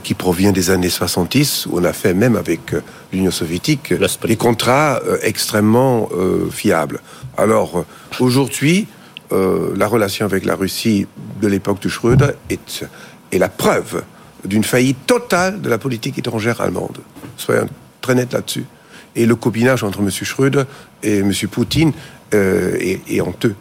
qui 0.02 0.14
provient 0.14 0.52
des 0.52 0.70
années 0.70 0.88
70, 0.90 1.66
où 1.66 1.78
on 1.78 1.84
a 1.84 1.92
fait 1.92 2.14
même 2.14 2.36
avec 2.36 2.74
euh, 2.74 2.80
l'Union 3.12 3.30
soviétique 3.30 3.88
Sputnik. 4.06 4.26
des 4.26 4.36
contrats 4.36 5.00
euh, 5.04 5.18
extrêmement 5.22 6.08
euh, 6.14 6.48
fiables. 6.50 7.00
Alors 7.36 7.78
euh, 7.78 7.86
aujourd'hui, 8.20 8.86
euh, 9.32 9.72
la 9.76 9.86
relation 9.86 10.24
avec 10.26 10.44
la 10.44 10.54
Russie 10.54 11.06
de 11.40 11.48
l'époque 11.48 11.80
de 11.82 11.88
Schröder 11.88 12.32
est, 12.50 12.84
est 13.32 13.38
la 13.38 13.48
preuve 13.48 14.04
d'une 14.44 14.64
faillite 14.64 15.06
totale 15.06 15.60
de 15.60 15.68
la 15.68 15.78
politique 15.78 16.18
étrangère 16.18 16.60
allemande. 16.60 16.98
Soyons 17.36 17.68
très 18.00 18.14
nets 18.14 18.32
là-dessus. 18.32 18.64
Et 19.14 19.26
le 19.26 19.36
copinage 19.36 19.84
entre 19.84 20.00
M. 20.00 20.10
Schröder 20.10 20.64
et 21.02 21.18
M. 21.18 21.32
Poutine 21.50 21.92
euh, 22.34 22.76
est, 22.78 23.00
est 23.08 23.20
honteux. 23.20 23.54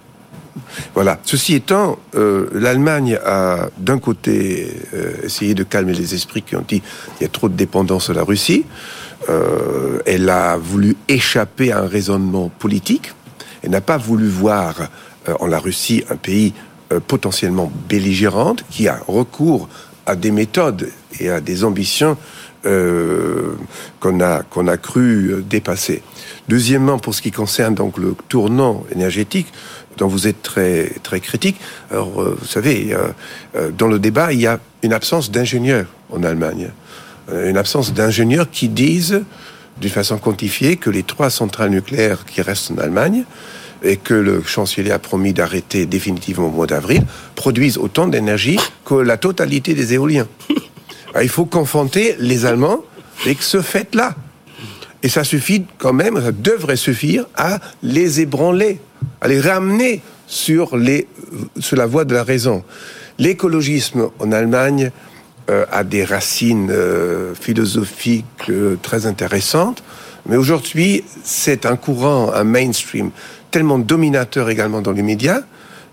Voilà. 0.93 1.20
Ceci 1.24 1.55
étant, 1.55 1.98
euh, 2.15 2.50
l'Allemagne 2.53 3.17
a 3.25 3.70
d'un 3.77 4.00
côté 4.00 4.72
euh, 4.93 5.13
essayé 5.24 5.53
de 5.53 5.63
calmer 5.63 5.93
les 5.93 6.13
esprits 6.13 6.41
qui 6.41 6.55
ont 6.55 6.65
dit 6.67 6.81
qu'il 6.81 7.22
y 7.22 7.25
a 7.25 7.29
trop 7.29 7.50
de 7.50 7.55
dépendance 7.55 8.10
à 8.10 8.13
la 8.13 8.24
Russie. 8.24 8.65
Euh, 9.29 10.00
elle 10.05 10.29
a 10.29 10.58
voulu 10.58 10.98
échapper 11.08 11.72
à 11.72 11.79
un 11.79 11.88
raisonnement 11.88 12.50
politique. 12.50 13.13
Elle 13.63 13.72
n'a 13.72 13.81
pas 13.81 13.98
voulu 13.98 14.27
voir 14.27 14.75
en 15.39 15.46
la 15.46 15.60
Russie 15.60 16.03
un 16.10 16.15
pays 16.15 16.53
potentiellement 17.08 17.72
belligérante 17.88 18.65
qui 18.72 18.88
a 18.88 19.00
recours 19.08 19.70
à 20.08 20.15
des 20.15 20.31
méthodes 20.31 20.89
et 21.20 21.29
à 21.29 21.39
des 21.39 21.63
ambitions 21.63 22.17
euh, 22.65 23.56
qu'on 24.00 24.20
a 24.20 24.44
qu'on 24.44 24.68
a 24.68 24.77
cru 24.77 25.32
euh, 25.32 25.41
dépasser. 25.41 26.01
Deuxièmement, 26.48 27.00
pour 27.00 27.15
ce 27.15 27.22
qui 27.22 27.32
concerne 27.32 27.75
donc 27.75 27.98
le 27.98 28.15
tournant 28.30 28.84
énergétique 28.91 29.48
dont 29.98 30.08
vous 30.08 30.27
êtes 30.27 30.41
très 30.41 30.91
très 31.03 31.20
critique, 31.20 31.58
alors 31.89 32.22
euh, 32.22 32.38
vous 32.39 32.48
savez, 32.48 32.96
euh, 33.56 33.72
dans 33.72 33.88
le 33.88 34.00
débat, 34.00 34.34
il 34.34 34.41
y 34.41 34.48
a 34.48 34.60
une 34.84 34.94
absence 34.94 35.32
d'ingénieurs 35.32 35.88
en 36.12 36.24
Allemagne, 36.24 36.70
une 37.32 37.58
absence 37.58 37.94
d'ingénieurs 37.94 38.50
qui 38.50 38.68
disent 38.68 39.24
d'une 39.80 39.89
façon 39.89 40.18
quantifiée 40.18 40.75
que 40.75 40.89
les 40.89 41.03
trois 41.03 41.30
centrales 41.30 41.70
nucléaires 41.70 42.25
qui 42.25 42.41
restent 42.41 42.72
en 42.72 42.77
Allemagne 42.77 43.24
et 43.84 43.98
que 43.98 44.13
le 44.13 44.44
chancelier 44.44 44.91
a 44.91 45.00
promis 45.00 45.34
d'arrêter 45.34 45.86
définitivement 45.86 46.48
au 46.48 46.51
mois 46.51 46.68
d'avril, 46.68 47.03
produisent 47.36 47.77
autant 47.77 48.08
d'énergie 48.08 48.60
que 48.86 48.96
la 48.96 49.18
totalité 49.18 49.74
des 49.74 49.94
éoliens. 49.94 50.27
Alors, 51.12 51.24
il 51.24 51.30
faut 51.30 51.46
confronter 51.46 52.15
les 52.20 52.46
Allemands 52.46 52.84
avec 53.24 53.41
ce 53.41 53.62
fait-là. 53.62 54.15
Et 55.03 55.10
ça 55.10 55.24
suffit 55.24 55.65
quand 55.77 55.94
même, 55.94 56.22
ça 56.22 56.32
devrait 56.32 56.75
suffire 56.75 57.25
à 57.36 57.60
les 57.82 58.22
ébranler, 58.22 58.80
à 59.20 59.27
les 59.27 59.41
ramener 59.41 60.01
sur, 60.27 60.77
les, 60.77 61.08
sur 61.60 61.75
la 61.75 61.86
voie 61.86 62.06
de 62.06 62.13
la 62.13 62.24
raison. 62.24 62.63
L'écologisme 63.18 64.10
en 64.20 64.32
Allemagne 64.32 64.91
euh, 65.50 65.65
a 65.72 65.84
des 65.84 66.06
racines 66.06 66.70
euh, 66.72 67.34
philosophiques 67.34 68.25
euh, 68.50 68.77
très 68.82 69.08
intéressantes, 69.08 69.84
mais 70.27 70.38
aujourd'hui, 70.38 71.03
c'est 71.24 71.65
un 71.65 71.75
courant, 71.75 72.32
un 72.34 72.44
mainstream 72.44 73.10
tellement 73.50 73.80
dominateur 73.80 74.50
également 74.50 74.82
dans 74.82 74.91
les 74.91 75.01
médias 75.01 75.41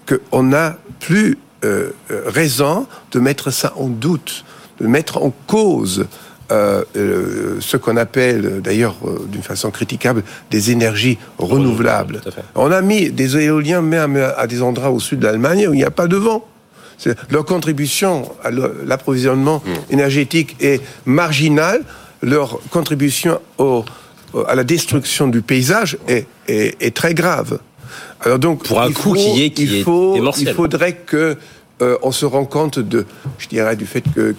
qu'on 0.07 0.43
n'a 0.43 0.79
plus 1.01 1.39
euh, 1.65 1.91
euh, 2.11 2.23
raison 2.27 2.87
de 3.13 3.21
mettre 3.21 3.51
ça 3.51 3.73
en 3.77 3.89
doute, 3.89 4.45
de 4.80 4.87
mettre 4.87 5.18
en 5.23 5.32
cause 5.47 6.06
euh, 6.50 6.82
euh, 6.97 7.56
ce 7.61 7.76
qu'on 7.76 7.97
appelle 7.97 8.61
d'ailleurs 8.62 8.97
euh, 9.04 9.18
d'une 9.30 9.42
façon 9.42 9.70
critiquable 9.70 10.23
des 10.50 10.70
énergies 10.70 11.18
renouvelables. 11.38 12.23
On 12.54 12.70
a 12.73 12.80
mis 12.80 13.11
des 13.11 13.37
éoliens 13.37 13.82
même 13.82 14.16
à 14.37 14.47
des 14.47 14.62
endroits 14.62 14.90
au 14.90 15.00
sud 15.00 15.18
de 15.20 15.26
l'Allemagne 15.26 15.66
où 15.68 15.75
il 15.75 15.76
n'y 15.76 15.85
a 15.85 15.90
pas 15.90 16.06
de 16.06 16.16
vent. 16.16 16.44
Leur 17.30 17.44
contribution 17.44 18.32
à 18.42 18.50
l'approvisionnement 18.50 19.62
énergétique 19.90 20.56
est 20.61 20.80
marginale. 21.04 21.82
Leur 22.23 22.58
contribution 22.70 23.40
au- 23.58 23.85
à 24.49 24.54
la 24.54 24.64
destruction 24.64 25.28
du 25.28 25.42
paysage 25.42 25.97
est, 26.08 26.26
est- 26.49 26.76
est 26.82 26.94
très 26.97 27.14
grave. 27.14 27.58
Alors 28.23 28.38
donc, 28.38 28.64
Pour 28.64 28.80
un 28.80 28.88
il 28.88 28.94
coût 28.94 29.11
faut- 29.11 29.14
qui 29.14 29.44
est- 29.44 29.50
qui 29.50 29.62
il 29.64 29.75
est 29.76 29.82
faut-. 29.82 30.16
Il 30.38 30.52
faudrait 30.54 30.94
que 30.94 31.37
euh, 31.80 31.97
on 32.02 32.11
se 32.11 32.26
rend 32.26 32.44
compte 32.44 32.78
de, 32.78 33.06
je 33.38 33.47
dirais, 33.49 33.76
du 33.76 33.87
fait 33.87 34.02
que, 34.14 34.35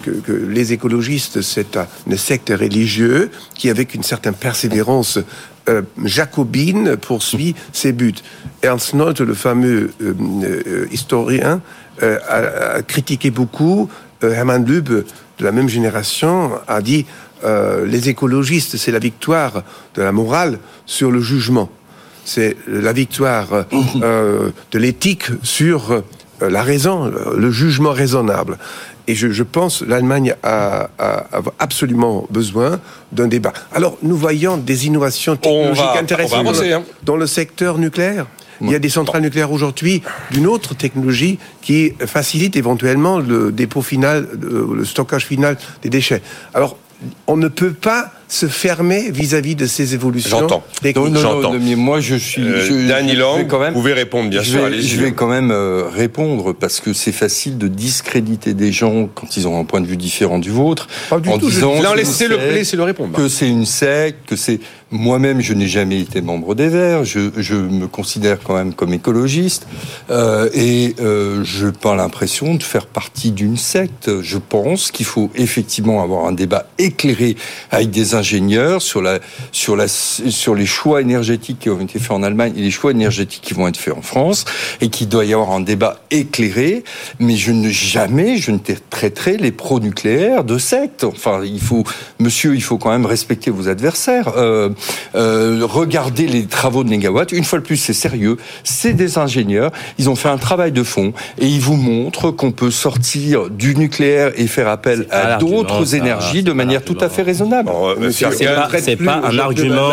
les 0.48 0.72
écologistes, 0.72 1.40
c'est 1.40 1.76
un, 1.76 1.86
une 2.06 2.16
secte 2.16 2.50
religieuse 2.50 3.30
qui, 3.54 3.70
avec 3.70 3.94
une 3.94 4.02
certaine 4.02 4.34
persévérance 4.34 5.18
euh, 5.68 5.82
jacobine, 6.04 6.96
poursuit 6.96 7.54
ses 7.72 7.92
buts. 7.92 8.14
Ernst 8.62 8.94
Nolte, 8.94 9.20
le 9.20 9.34
fameux 9.34 9.90
euh, 10.02 10.86
historien, 10.92 11.62
a, 12.02 12.76
a 12.76 12.82
critiqué 12.82 13.30
beaucoup. 13.30 13.90
Hermann 14.22 14.64
Lübbe, 14.64 15.04
de 15.38 15.44
la 15.44 15.52
même 15.52 15.68
génération, 15.68 16.52
a 16.66 16.80
dit 16.80 17.06
les 17.86 18.08
écologistes, 18.10 18.76
c'est 18.76 18.90
la 18.90 18.98
victoire 18.98 19.62
de 19.94 20.02
la 20.02 20.12
morale 20.12 20.58
sur 20.86 21.10
le 21.10 21.20
jugement 21.20 21.70
c'est 22.22 22.56
la 22.68 22.92
victoire 22.92 23.64
de 23.72 24.78
l'éthique 24.78 25.24
sur 25.42 26.02
la 26.48 26.62
raison, 26.62 27.06
le- 27.06 27.36
le 27.38 27.50
jugement 27.50 27.92
raisonnable. 27.92 28.58
Et 29.08 29.14
je, 29.14 29.28
je 29.30 29.42
pense 29.42 29.82
l'Allemagne 29.82 30.34
a, 30.42 30.88
a- 30.98 31.26
a 31.38 31.42
absolument 31.58 32.26
besoin 32.30 32.80
d'un 33.12 33.26
débat. 33.26 33.52
Alors, 33.72 33.98
nous 34.02 34.16
voyons 34.16 34.56
des 34.56 34.86
innovations 34.86 35.36
technologiques 35.36 35.84
va- 35.84 35.98
intéressantes 35.98 36.44
dans, 36.44 36.50
avancer, 36.50 36.68
le, 36.68 36.74
hein. 36.74 36.82
dans 37.02 37.16
le 37.16 37.26
secteur 37.26 37.78
nucléaire. 37.78 38.26
Il 38.62 38.70
y 38.70 38.74
a 38.74 38.78
des 38.78 38.90
centrales 38.90 39.22
nucléaires 39.22 39.52
aujourd'hui 39.52 40.02
d'une 40.30 40.46
autre 40.46 40.74
technologie 40.74 41.38
qui 41.62 41.94
facilite 42.04 42.56
éventuellement 42.56 43.18
le 43.18 43.52
dépôt 43.52 43.80
final, 43.80 44.28
le, 44.38 44.68
le 44.76 44.84
stockage 44.84 45.24
final 45.26 45.56
des 45.82 45.88
déchets. 45.88 46.20
Alors, 46.52 46.76
on 47.26 47.38
ne 47.38 47.48
peut 47.48 47.72
pas 47.72 48.12
se 48.30 48.46
fermer 48.46 49.10
vis-à-vis 49.10 49.56
de 49.56 49.66
ces 49.66 49.92
évolutions 49.94 50.38
J'entends. 50.38 50.62
Non, 50.94 51.08
non, 51.10 51.20
J'entends. 51.20 51.52
non, 51.54 51.58
mais 51.60 51.74
moi 51.74 51.98
je 52.00 52.14
suis. 52.14 52.42
Euh, 52.42 52.64
je, 52.64 52.86
Danny 52.88 53.14
je 53.14 53.18
Lang, 53.18 53.38
vais 53.38 53.46
quand 53.48 53.58
même, 53.58 53.74
vous 53.74 53.80
pouvez 53.80 53.92
répondre, 53.92 54.30
bien 54.30 54.40
je 54.40 54.50
sûr, 54.52 54.60
vais, 54.60 54.66
allez-y. 54.66 54.86
je 54.86 55.00
vais 55.00 55.10
quand 55.12 55.26
même 55.26 55.50
euh, 55.50 55.82
répondre 55.92 56.52
parce 56.52 56.78
que 56.78 56.92
c'est 56.92 57.10
facile 57.12 57.58
de 57.58 57.66
discréditer 57.66 58.54
des 58.54 58.70
gens 58.70 59.08
quand 59.14 59.36
ils 59.36 59.48
ont 59.48 59.58
un 59.58 59.64
point 59.64 59.80
de 59.80 59.86
vue 59.86 59.96
différent 59.96 60.38
du 60.38 60.50
vôtre 60.50 60.86
Pas 61.10 61.18
du 61.18 61.28
en 61.28 61.38
tout, 61.38 61.48
je- 61.50 61.56
disant 61.56 61.74
Non, 61.82 61.90
que 61.90 61.96
laissez-le 61.96 62.38
c'est- 62.38 62.52
laissez-le 62.52 62.82
répondre. 62.84 63.16
que 63.16 63.28
c'est 63.28 63.48
une 63.48 63.66
secte, 63.66 64.28
que 64.28 64.36
c'est 64.36 64.60
moi-même 64.92 65.40
je 65.40 65.52
n'ai 65.54 65.66
jamais 65.68 66.00
été 66.00 66.20
membre 66.20 66.54
des 66.54 66.68
Verts, 66.68 67.04
je, 67.04 67.30
je 67.36 67.54
me 67.56 67.88
considère 67.88 68.38
quand 68.44 68.54
même 68.54 68.74
comme 68.74 68.92
écologiste 68.94 69.66
euh, 70.10 70.48
et 70.54 70.94
euh, 71.00 71.42
je 71.44 71.66
n'ai 71.66 71.72
pas 71.72 71.96
l'impression 71.96 72.54
de 72.54 72.62
faire 72.62 72.86
partie 72.86 73.32
d'une 73.32 73.56
secte. 73.56 74.20
Je 74.22 74.38
pense 74.38 74.90
qu'il 74.92 75.06
faut 75.06 75.30
effectivement 75.34 76.02
avoir 76.02 76.26
un 76.26 76.32
débat 76.32 76.66
éclairé 76.78 77.36
avec 77.70 77.90
des 77.90 78.14
ingénieurs 78.20 78.82
sur 78.82 79.02
la 79.02 79.18
sur 79.52 79.74
la 79.76 79.88
sur 79.88 80.54
les 80.54 80.66
choix 80.66 81.00
énergétiques 81.00 81.60
qui 81.60 81.70
ont 81.70 81.80
été 81.80 81.98
faits 81.98 82.12
en 82.12 82.22
Allemagne 82.22 82.52
et 82.56 82.62
les 82.62 82.70
choix 82.70 82.90
énergétiques 82.92 83.42
qui 83.42 83.54
vont 83.54 83.66
être 83.66 83.76
faits 83.76 83.94
en 83.94 84.02
France 84.02 84.44
et 84.80 84.88
qu'il 84.88 85.08
doit 85.08 85.24
y 85.24 85.32
avoir 85.32 85.50
un 85.50 85.60
débat 85.60 86.00
éclairé. 86.10 86.84
Mais 87.18 87.36
je 87.36 87.52
ne 87.52 87.70
jamais 87.70 88.36
je 88.36 88.50
ne 88.50 88.58
traiterai 88.90 89.36
les 89.36 89.52
pro-nucléaires 89.52 90.44
de 90.44 90.58
secte. 90.58 91.04
Enfin, 91.04 91.42
il 91.44 91.60
faut, 91.60 91.84
monsieur, 92.18 92.54
il 92.54 92.62
faut 92.62 92.78
quand 92.78 92.90
même 92.90 93.06
respecter 93.06 93.50
vos 93.50 93.68
adversaires. 93.68 94.32
Euh, 94.36 94.70
euh, 95.14 95.60
regardez 95.62 96.26
les 96.26 96.46
travaux 96.46 96.84
de 96.84 96.90
Negawatt. 96.90 97.32
Une 97.32 97.44
fois 97.44 97.58
de 97.58 97.64
plus, 97.64 97.76
c'est 97.76 97.92
sérieux. 97.92 98.36
C'est 98.64 98.92
des 98.92 99.18
ingénieurs. 99.18 99.72
Ils 99.98 100.08
ont 100.10 100.16
fait 100.16 100.28
un 100.28 100.38
travail 100.38 100.72
de 100.72 100.82
fond 100.82 101.12
et 101.38 101.46
ils 101.46 101.60
vous 101.60 101.76
montrent 101.76 102.30
qu'on 102.30 102.52
peut 102.52 102.70
sortir 102.70 103.50
du 103.50 103.74
nucléaire 103.76 104.32
et 104.36 104.46
faire 104.46 104.68
appel 104.68 105.06
à 105.10 105.36
d'autres 105.36 105.94
énergies 105.94 106.42
de 106.42 106.52
manière 106.52 106.82
tout 106.82 106.98
à 107.00 107.08
fait 107.08 107.22
raisonnable. 107.22 107.68
Alors, 107.68 107.88
euh, 107.88 108.09
Fergan- 108.12 108.68
c'est 108.80 108.96
pas- 108.96 109.20
c'est 109.22 109.36
un 109.36 109.38
argument. 109.38 109.90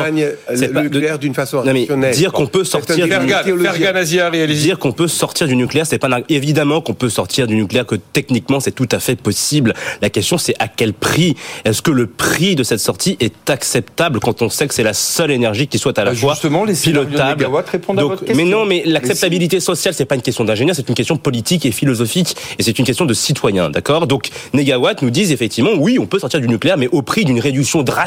C'est 0.56 0.68
pas 0.74 0.80
de- 0.82 0.86
nucléaire 0.86 1.20
d'une 1.20 1.34
façon 1.34 1.62
rationnelle. 1.62 2.14
dire 2.14 2.32
qu'on 2.32 2.48
peut 2.48 2.64
sortir 2.64 2.96
du- 2.96 3.04
allez-y. 3.12 4.56
Dire 4.62 4.80
qu'on 4.80 4.92
peut 4.92 5.08
sortir 5.08 5.48
du 5.48 5.56
nucléaire, 5.56 5.86
c'est 5.86 5.98
pas 6.00 6.08
un- 6.10 6.22
évidemment 6.30 6.82
qu'on 6.82 6.94
peut 6.94 7.10
sortir 7.10 7.48
du 7.48 7.56
nucléaire, 7.56 7.86
que 7.86 7.96
techniquement 7.96 8.60
c'est 8.60 8.72
tout 8.72 8.88
à 8.92 9.00
fait 9.00 9.16
possible. 9.20 9.74
La 10.02 10.10
question 10.10 10.38
c'est 10.38 10.56
à 10.60 10.68
quel 10.68 10.94
prix? 10.94 11.36
Est-ce 11.66 11.82
que 11.82 11.92
le 11.92 12.08
prix 12.08 12.56
de 12.56 12.64
cette 12.64 12.80
sortie 12.80 13.18
est 13.20 13.50
acceptable 13.50 14.20
quand 14.20 14.42
on 14.42 14.50
sait 14.50 14.68
que 14.68 14.74
c'est 14.74 14.84
la 14.84 14.94
seule 14.94 15.32
énergie 15.32 15.68
qui 15.68 15.78
soit 15.78 15.98
à 16.00 16.04
la 16.04 16.12
Bah, 16.12 16.18
fois 16.18 16.34
justement, 16.34 16.64
les 16.66 16.74
pilotable? 16.74 17.42
Negawatt 17.42 17.70
répondent 17.70 18.00
à 18.00 18.02
Donc, 18.02 18.12
votre 18.12 18.26
question. 18.26 18.44
Mais 18.46 18.50
non, 18.50 18.66
mais 18.66 18.78
Mais 18.86 18.92
l'acceptabilité 18.92 19.60
sociale 19.60 19.94
c'est 19.96 20.06
pas 20.06 20.16
une 20.16 20.22
question 20.22 20.44
d'ingénieur, 20.44 20.76
c'est 20.76 20.88
une 20.88 20.94
question 20.96 21.18
politique 21.18 21.66
et 21.66 21.72
philosophique 21.72 22.36
et 22.60 22.64
c'est 22.64 22.78
une 22.78 22.86
question 22.86 23.06
de 23.06 23.14
citoyen, 23.14 23.70
d'accord? 23.70 24.06
Donc 24.08 24.30
Negawatt 24.54 25.02
nous 25.02 25.10
disent 25.10 25.32
effectivement 25.32 25.72
oui, 25.78 25.98
on 26.00 26.06
peut 26.06 26.20
sortir 26.20 26.40
du 26.40 26.48
nucléaire, 26.48 26.78
mais 26.78 26.88
au 26.92 27.02
prix 27.02 27.26
d'une 27.26 27.40
réduction 27.40 27.82
drastique 27.84 28.07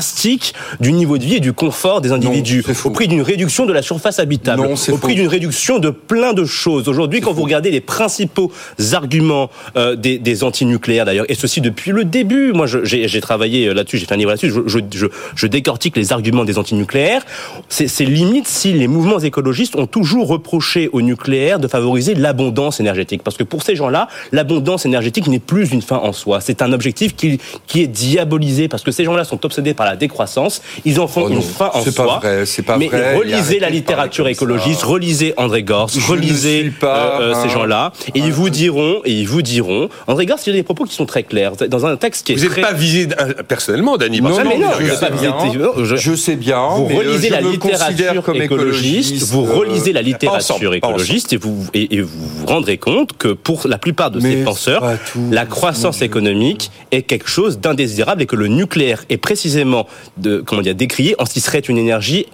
du 0.81 0.93
niveau 0.93 1.19
de 1.19 1.25
vie 1.25 1.37
et 1.37 1.41
du 1.41 1.53
confort 1.53 2.01
des 2.01 2.13
individus, 2.13 2.65
au 2.85 2.91
prix 2.91 3.09
d'une 3.09 3.23
réduction 3.23 3.67
de 3.67 3.73
la 3.73 3.83
surface 3.83 4.19
habitable, 4.19 4.63
Non, 4.63 4.75
au 4.93 4.99
prix 4.99 5.15
d'une 5.15 5.29
réduction 5.29 5.79
de 5.79 5.91
plein 5.91 6.33
de 6.33 6.45
choses. 6.45 6.89
Aujourd'hui, 6.89 7.21
quand 7.21 7.33
vous 7.33 7.43
regardez 7.43 7.71
les 7.71 7.81
principaux 7.81 8.53
arguments 8.93 9.51
euh, 9.77 9.97
des, 9.97 10.19
des 10.19 10.45
antinucléaires 10.45 11.05
d'ailleurs, 11.05 11.27
et 11.29 11.35
ceci 11.35 11.61
depuis 11.61 11.93
le 11.93 12.05
début, 12.05 12.53
moi 12.53 12.67
j'ai 12.67 13.21
travaillé 13.21 13.67
euh, 13.67 13.75
là-dessus, 13.75 13.99
j'ai 13.99 14.07
fait 14.07 14.15
un 14.15 14.19
livre 14.19 14.31
là-dessus, 14.31 14.51
je, 14.51 14.61
je, 14.67 14.79
je, 14.93 15.07
je 15.35 15.47
décortique 15.47 15.97
les 15.97 16.13
arguments 16.13 16.45
des 16.45 16.59
antinucléaires. 16.59 17.23
C'est 17.69 17.89
c'est 17.89 18.05
limite 18.05 18.49
si 18.49 18.73
les 18.73 18.89
mouvements 18.89 19.19
écologistes 19.19 19.77
ont 19.77 19.87
toujours 19.87 20.29
reproché 20.29 20.89
au 20.93 21.03
nucléaire 21.03 21.59
de 21.59 21.69
favoriser 21.69 22.15
l'abondance 22.15 22.81
énergétique. 22.81 23.23
Parce 23.23 23.37
que 23.37 23.45
pour 23.45 23.63
ces 23.63 23.77
gens-là, 23.77 24.09
l'abondance 24.33 24.87
énergétique 24.87 25.27
n'est 25.27 25.39
plus 25.39 25.73
une 25.73 25.83
fin 25.83 25.97
en 25.99 26.13
soi. 26.13 26.41
C'est 26.41 26.63
un 26.63 26.73
objectif 26.73 27.15
qui, 27.15 27.39
qui 27.67 27.83
est 27.83 27.87
diabolisé 27.87 28.69
parce 28.69 28.83
que 28.83 28.91
ces 28.91 29.05
gens-là 29.05 29.25
sont 29.25 29.45
obsédés 29.45 29.75
par 29.75 29.80
par 29.81 29.89
la 29.89 29.97
décroissance. 29.97 30.61
Ils 30.85 31.01
en 31.01 31.09
font 31.09 31.23
Oh 31.25 31.29
une 31.31 31.37
non, 31.37 31.41
fin 31.41 31.71
en 31.73 31.83
soi. 31.83 32.19
vrai, 32.23 32.45
pas 32.67 32.77
mais 32.77 32.89
vrai, 32.89 33.17
relisez 33.17 33.59
la 33.61 33.71
littérature 33.71 34.29
écologiste, 34.29 34.83
relisez 34.83 35.33
André 35.39 35.63
ne 35.63 36.07
relisez 36.11 36.71
pas 36.79 37.19
euh, 37.19 37.33
euh, 37.33 37.43
ces 37.43 37.49
gens-là, 37.49 37.93
et 38.15 38.19
ils 38.19 38.33
vous 38.33 38.51
diront, 38.51 39.01
et 39.07 39.13
ils 39.13 39.27
vous 39.27 39.41
diront, 39.41 39.89
André 40.07 40.27
Gors, 40.27 40.39
il 40.47 40.51
y 40.51 40.53
a 40.53 40.59
des 40.59 40.63
propos 40.63 40.85
qui 40.85 40.95
sont 40.95 41.07
très 41.07 41.23
clairs. 41.23 41.53
Dans 41.69 41.87
un 41.87 41.97
texte 41.97 42.27
qui 42.27 42.33
est 42.33 42.35
Vous 42.37 42.43
n'êtes 42.43 42.51
très... 42.53 42.61
pas 42.61 42.75
visé 42.75 43.09
euh, 43.19 43.33
personnellement, 43.49 43.97
Dany. 43.97 44.21
Non, 44.21 44.37
mais 44.45 44.59
non, 44.59 44.69
je 44.79 44.85
je 44.85 44.93
sais 44.95 45.01
pas 45.01 45.11
bien. 45.11 45.31
non, 45.31 45.73
je- 45.83 45.97
Je 45.97 46.15
sais 46.15 46.37
bien. 46.37 46.61
vous 46.77 46.89
euh, 46.91 46.99
relisez 46.99 47.29
je 47.29 47.33
la 47.33 47.41
littérature 47.41 48.23
comme 48.23 48.43
écologiste, 48.43 49.23
vous 49.33 49.47
euh, 49.47 49.55
relisez 49.61 49.93
la 49.95 50.03
littérature 50.03 50.55
ensemble, 50.57 50.75
écologiste 50.75 51.33
et 51.33 51.39
vous, 51.39 51.65
et, 51.73 51.97
et 51.97 52.01
vous 52.03 52.11
vous 52.37 52.47
rendrez 52.47 52.77
compte 52.77 53.17
que 53.17 53.29
pour 53.29 53.63
la 53.67 53.79
plupart 53.79 54.11
de 54.11 54.21
Mais 54.21 54.31
ces 54.37 54.45
penseurs, 54.45 54.85
la 55.31 55.47
croissance 55.47 56.03
économique 56.03 56.71
est 56.91 57.03
quelque 57.03 57.29
chose 57.31 57.59
d'indésirable 57.61 58.21
et 58.23 58.27
que 58.27 58.37
le 58.37 58.49
nucléaire 58.49 59.05
est 59.09 59.17
précisément 59.17 59.70
de, 60.17 60.41
comment 60.41 60.63
dire, 60.63 60.75
décrié 60.75 61.15
en 61.19 61.27
ce 61.27 61.33
qui 61.33 61.41
serait 61.41 61.61
une 61.61 61.79
énergie 61.79 62.27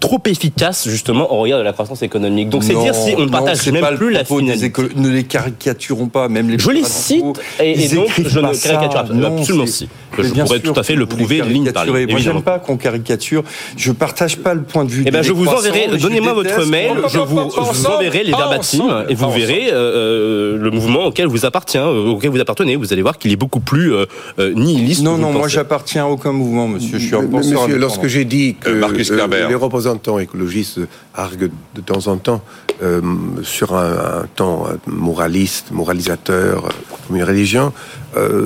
trop 0.00 0.20
efficace 0.26 0.88
justement 0.88 1.32
au 1.32 1.38
regard 1.38 1.58
de 1.58 1.64
la 1.64 1.72
croissance 1.72 2.02
économique. 2.02 2.48
Donc 2.48 2.64
c'est 2.64 2.74
dire 2.74 2.94
si 2.94 3.14
on 3.16 3.26
ne 3.26 3.30
partage 3.30 3.66
même 3.70 3.80
pas 3.80 3.92
plus 3.92 4.10
la 4.10 4.24
finalité. 4.24 4.72
Ne 4.96 5.08
les 5.08 5.24
caricaturons 5.24 6.08
pas, 6.08 6.28
même 6.28 6.50
les 6.50 6.58
Je 6.58 6.70
les 6.70 6.84
cite 6.84 7.24
et, 7.60 7.84
et 7.84 7.88
donc 7.88 8.08
je 8.16 8.40
ne 8.40 8.52
ça. 8.52 8.70
caricature 8.70 9.00
absolument, 9.00 9.30
Non, 9.30 9.38
absolument 9.38 9.66
si. 9.66 9.88
Je 10.18 10.22
bien 10.30 10.44
pourrais 10.44 10.60
sûr 10.60 10.72
tout 10.72 10.80
à 10.80 10.82
fait 10.82 10.94
le 10.94 11.06
prouver 11.06 11.42
ligne 11.42 11.70
par 11.72 11.84
ligne. 11.86 12.10
Moi, 12.10 12.20
j'aime 12.20 12.42
pas 12.42 12.58
qu'on 12.58 12.76
caricature. 12.76 13.44
Je 13.76 13.92
partage 13.92 14.36
pas 14.36 14.54
le 14.54 14.62
point 14.62 14.84
de 14.84 14.90
vue. 14.90 15.04
Eh 15.06 15.10
ben, 15.10 15.22
je 15.22 15.32
vous 15.32 15.46
enverrai, 15.46 15.88
donnez-moi 15.98 16.32
votre 16.32 16.64
mail, 16.66 16.92
je 17.08 17.18
vous, 17.18 17.86
enverrai 17.86 18.24
les 18.24 18.32
verbatims 18.32 19.06
et 19.08 19.14
vous 19.14 19.30
verrez 19.30 19.68
euh, 19.70 19.74
euh, 19.74 20.58
le 20.58 20.70
mouvement 20.70 21.06
auquel 21.06 21.26
vous 21.26 21.46
appartient, 21.46 21.78
euh, 21.78 22.10
auquel 22.10 22.30
vous 22.30 22.40
appartenez. 22.40 22.76
Vous 22.76 22.92
allez 22.92 23.02
voir 23.02 23.18
qu'il 23.18 23.32
est 23.32 23.36
beaucoup 23.36 23.60
plus 23.60 23.92
nihiliste. 24.38 25.02
Non, 25.02 25.18
non, 25.18 25.32
moi 25.32 25.48
j'appartiens 25.48 26.04
à 26.04 26.08
aucun 26.08 26.32
mouvement, 26.32 26.68
monsieur. 26.68 26.98
Je 26.98 27.06
suis 27.06 27.16
un 27.16 27.26
penseur 27.26 27.62
Monsieur, 27.62 27.78
lorsque 27.78 28.06
j'ai 28.06 28.24
dit 28.24 28.56
que 28.60 28.70
Marcus 28.70 29.10
Kerber. 29.10 29.46
les 29.48 29.54
représentants 29.72 30.18
écologistes 30.18 30.80
arguent 31.14 31.50
de 31.74 31.80
temps 31.80 32.06
en 32.08 32.18
temps 32.18 32.42
euh, 32.82 33.00
sur 33.42 33.74
un, 33.74 34.22
un 34.22 34.26
temps 34.36 34.66
euh, 34.68 34.76
moraliste, 34.86 35.70
moralisateur, 35.70 36.66
euh, 36.66 36.68
comme 37.06 37.16
une 37.16 37.24
religion, 37.24 37.72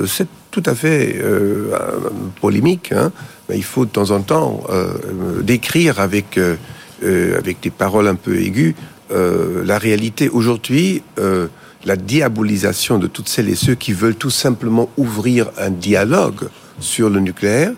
c'est 0.07 0.27
tout 0.51 0.63
à 0.65 0.73
fait 0.73 1.21
polémique. 2.41 2.93
Hein, 2.93 3.11
mais 3.49 3.57
il 3.57 3.63
faut 3.63 3.85
de 3.85 3.91
temps 3.91 4.11
en 4.11 4.21
temps 4.21 4.63
décrire 5.41 5.99
avec, 5.99 6.39
avec 7.03 7.59
des 7.61 7.69
paroles 7.69 8.07
un 8.07 8.15
peu 8.15 8.39
aiguës 8.39 8.73
la 9.11 9.77
réalité. 9.77 10.29
Aujourd'hui, 10.29 11.03
la 11.85 11.95
diabolisation 11.95 12.97
de 12.97 13.07
toutes 13.07 13.27
celles 13.27 13.49
et 13.49 13.55
ceux 13.55 13.75
qui 13.75 13.91
veulent 13.91 14.15
tout 14.15 14.31
simplement 14.31 14.89
ouvrir 14.97 15.51
un 15.57 15.69
dialogue 15.69 16.47
sur 16.79 17.09
le 17.09 17.19
nucléaire, 17.19 17.73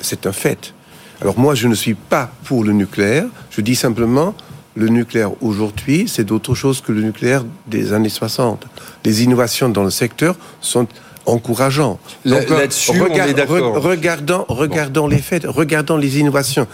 c'est 0.00 0.26
un 0.26 0.32
fait. 0.32 0.74
Alors 1.22 1.38
moi, 1.38 1.54
je 1.54 1.68
ne 1.68 1.74
suis 1.74 1.94
pas 1.94 2.30
pour 2.44 2.64
le 2.64 2.72
nucléaire. 2.72 3.24
Je 3.50 3.60
dis 3.60 3.74
simplement, 3.76 4.34
le 4.74 4.88
nucléaire 4.88 5.30
aujourd'hui, 5.42 6.06
c'est 6.08 6.24
d'autre 6.24 6.54
chose 6.54 6.80
que 6.80 6.92
le 6.92 7.02
nucléaire 7.02 7.44
des 7.66 7.92
années 7.92 8.08
60. 8.10 8.64
Les 9.04 9.22
innovations 9.24 9.68
dans 9.68 9.84
le 9.84 9.90
secteur 9.90 10.36
sont 10.60 10.86
encourageantes. 11.24 11.98
Euh, 12.26 12.30
là-dessus, 12.58 12.90
on 13.00 13.06
est 13.06 13.34
d'accord. 13.34 13.56
re- 13.76 13.78
regardons, 13.80 14.44
regardons 14.48 15.06
les 15.08 15.18
faits, 15.18 15.44
regardons 15.46 15.96
les 15.96 16.18
innovations. 16.20 16.66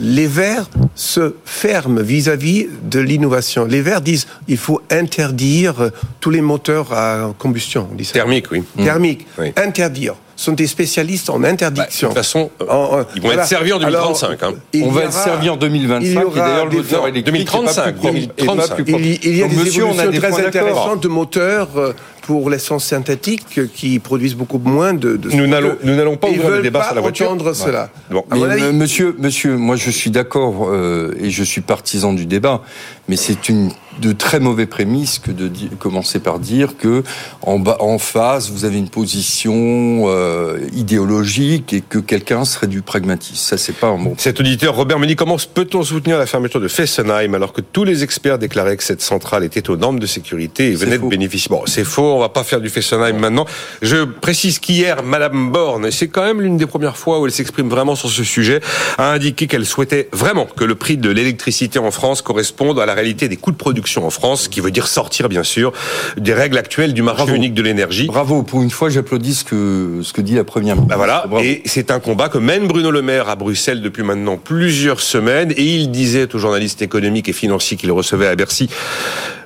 Les 0.00 0.26
Verts 0.26 0.68
se 0.96 1.36
ferment 1.44 2.00
vis-à-vis 2.02 2.66
de 2.82 2.98
l'innovation. 2.98 3.64
Les 3.64 3.80
Verts 3.80 4.00
disent 4.00 4.26
il 4.48 4.56
faut 4.58 4.80
interdire 4.90 5.90
tous 6.20 6.30
les 6.30 6.40
moteurs 6.40 6.92
à 6.92 7.32
combustion. 7.38 7.88
On 7.92 7.94
dit 7.94 8.04
ça. 8.04 8.14
Thermique, 8.14 8.50
oui. 8.50 8.64
Thermique. 8.76 9.26
Oui. 9.38 9.52
Interdire. 9.56 10.16
Sont 10.36 10.52
des 10.52 10.66
spécialistes 10.66 11.30
en 11.30 11.38
Bah, 11.38 11.46
de 11.48 11.52
interdiction. 11.52 12.08
toute 12.08 12.16
façon, 12.18 12.50
euh, 12.60 12.64
En- 12.68 13.04
ils 13.14 13.22
vont 13.22 13.28
voilà. 13.28 13.42
être 13.42 13.48
servis 13.48 13.72
en 13.72 13.80
Alors, 13.80 14.08
2035. 14.08 14.42
hein. 14.42 14.52
On 14.82 14.88
va 14.88 14.96
aura- 14.96 15.02
être 15.04 15.12
servi 15.12 15.48
en 15.48 15.54
il 15.54 15.58
2025 15.60 16.04
y 16.04 16.10
et 16.12 16.40
d'ailleurs 16.40 16.66
le 16.66 16.76
moteur 16.76 17.06
électrique 17.06 17.24
2035, 17.34 17.82
est 17.86 17.92
pas 17.92 17.92
plus, 17.92 17.98
pro- 17.98 18.08
est 18.08 18.26
pas 18.26 18.42
2035. 18.54 18.74
plus 18.84 18.84
Il, 18.98 19.06
y- 19.06 19.20
il 19.22 19.36
y 19.36 19.42
a 19.42 19.46
Donc, 19.46 19.54
des 19.56 19.64
monsieur, 19.64 19.84
on 19.84 19.88
a 19.90 19.92
évolutions 20.04 20.10
des 20.10 20.18
très 20.34 20.46
intéressantes 20.46 21.02
de 21.04 21.08
moteurs 21.08 21.68
euh, 21.76 21.92
pour 22.22 22.50
l'essence 22.50 22.84
synthétique 22.84 23.46
euh, 23.58 23.68
qui 23.72 23.98
produisent 24.00 24.34
beaucoup 24.34 24.58
moins 24.58 24.92
de. 24.92 25.16
de 25.16 25.30
Nous 25.30 25.46
n'allons- 25.46 25.76
nous 25.84 25.94
n'allons 25.94 26.16
pas 26.16 26.28
ouvrir 26.28 26.50
le 26.50 26.62
débat 26.62 26.80
pas 26.80 26.86
sur 26.86 26.94
la 26.96 27.00
voiture. 27.00 27.26
entendre 27.30 27.52
cela. 27.54 27.90
Bon. 28.10 28.24
Mais, 28.32 28.42
avis, 28.42 28.62
euh, 28.64 28.72
monsieur, 28.72 29.14
monsieur, 29.18 29.56
moi 29.56 29.76
je 29.76 29.90
suis 29.90 30.10
d'accord 30.10 30.68
euh, 30.68 31.14
et 31.20 31.30
je 31.30 31.44
suis 31.44 31.60
partisan 31.60 32.12
du 32.12 32.26
débat, 32.26 32.60
mais 33.08 33.16
c'est 33.16 33.48
une 33.48 33.70
de 34.00 34.12
très 34.12 34.40
mauvais 34.40 34.66
prémices 34.66 35.18
que 35.18 35.30
de 35.30 35.50
commencer 35.78 36.18
par 36.18 36.38
dire 36.38 36.76
que 36.76 37.02
en, 37.42 37.58
bas, 37.58 37.76
en 37.80 37.98
face 37.98 38.50
vous 38.50 38.64
avez 38.64 38.78
une 38.78 38.88
position 38.88 40.04
euh, 40.06 40.58
idéologique 40.72 41.72
et 41.72 41.80
que 41.80 41.98
quelqu'un 41.98 42.44
serait 42.44 42.66
du 42.66 42.82
pragmatisme. 42.82 43.36
Ça 43.36 43.58
c'est 43.58 43.76
pas 43.76 43.88
un 43.88 43.98
bon. 43.98 44.14
Cet 44.18 44.40
auditeur, 44.40 44.74
Robert 44.74 44.98
me 44.98 45.06
dit 45.06 45.16
comment 45.16 45.36
peut-on 45.52 45.82
soutenir 45.82 46.18
la 46.18 46.26
fermeture 46.26 46.60
de 46.60 46.68
Fessenheim 46.68 47.34
alors 47.34 47.52
que 47.52 47.60
tous 47.60 47.84
les 47.84 48.02
experts 48.02 48.38
déclaraient 48.38 48.76
que 48.76 48.84
cette 48.84 49.02
centrale 49.02 49.44
était 49.44 49.70
aux 49.70 49.76
normes 49.76 49.98
de 49.98 50.06
sécurité 50.06 50.70
et 50.70 50.74
venait 50.74 50.98
de 50.98 51.06
bénéficier? 51.06 51.48
Bon, 51.50 51.62
c'est 51.66 51.84
faux, 51.84 52.14
on 52.14 52.20
va 52.20 52.28
pas 52.28 52.44
faire 52.44 52.60
du 52.60 52.68
Fessenheim 52.68 53.18
maintenant. 53.18 53.46
Je 53.82 54.04
précise 54.04 54.58
qu'hier, 54.58 55.02
Madame 55.02 55.50
Borne, 55.52 55.86
et 55.86 55.90
c'est 55.90 56.08
quand 56.08 56.24
même 56.24 56.40
l'une 56.40 56.56
des 56.56 56.66
premières 56.66 56.96
fois 56.96 57.20
où 57.20 57.26
elle 57.26 57.32
s'exprime 57.32 57.68
vraiment 57.68 57.94
sur 57.94 58.10
ce 58.10 58.24
sujet, 58.24 58.60
a 58.98 59.12
indiqué 59.12 59.46
qu'elle 59.46 59.66
souhaitait 59.66 60.08
vraiment 60.12 60.46
que 60.46 60.64
le 60.64 60.74
prix 60.74 60.96
de 60.96 61.10
l'électricité 61.10 61.78
en 61.78 61.90
France 61.90 62.22
corresponde 62.22 62.78
à 62.78 62.86
la 62.86 62.94
réalité 62.94 63.28
des 63.28 63.36
coûts 63.36 63.52
de 63.52 63.56
production 63.56 63.83
en 64.04 64.10
France, 64.10 64.42
ce 64.42 64.48
qui 64.48 64.60
veut 64.60 64.70
dire 64.70 64.86
sortir, 64.86 65.28
bien 65.28 65.42
sûr, 65.42 65.72
des 66.16 66.34
règles 66.34 66.58
actuelles 66.58 66.94
du 66.94 67.02
marché 67.02 67.22
Bravo. 67.24 67.36
unique 67.36 67.54
de 67.54 67.62
l'énergie. 67.62 68.06
Bravo, 68.06 68.42
pour 68.42 68.62
une 68.62 68.70
fois 68.70 68.88
j'applaudis 68.88 69.34
ce 69.34 69.44
que 69.44 70.00
ce 70.02 70.12
que 70.12 70.20
dit 70.20 70.34
la 70.34 70.44
première 70.44 70.74
ministre. 70.76 70.88
Bah 70.88 70.96
voilà, 70.96 71.24
Bravo. 71.28 71.44
et 71.44 71.62
c'est 71.64 71.90
un 71.90 72.00
combat 72.00 72.28
que 72.28 72.38
mène 72.38 72.66
Bruno 72.66 72.90
Le 72.90 73.02
Maire 73.02 73.28
à 73.28 73.36
Bruxelles 73.36 73.80
depuis 73.82 74.02
maintenant 74.02 74.36
plusieurs 74.36 75.00
semaines, 75.00 75.52
et 75.56 75.62
il 75.64 75.90
disait 75.90 76.34
aux 76.34 76.38
journalistes 76.38 76.82
économiques 76.82 77.28
et 77.28 77.32
financiers 77.32 77.76
qu'il 77.76 77.92
recevait 77.92 78.26
à 78.26 78.34
Bercy 78.36 78.68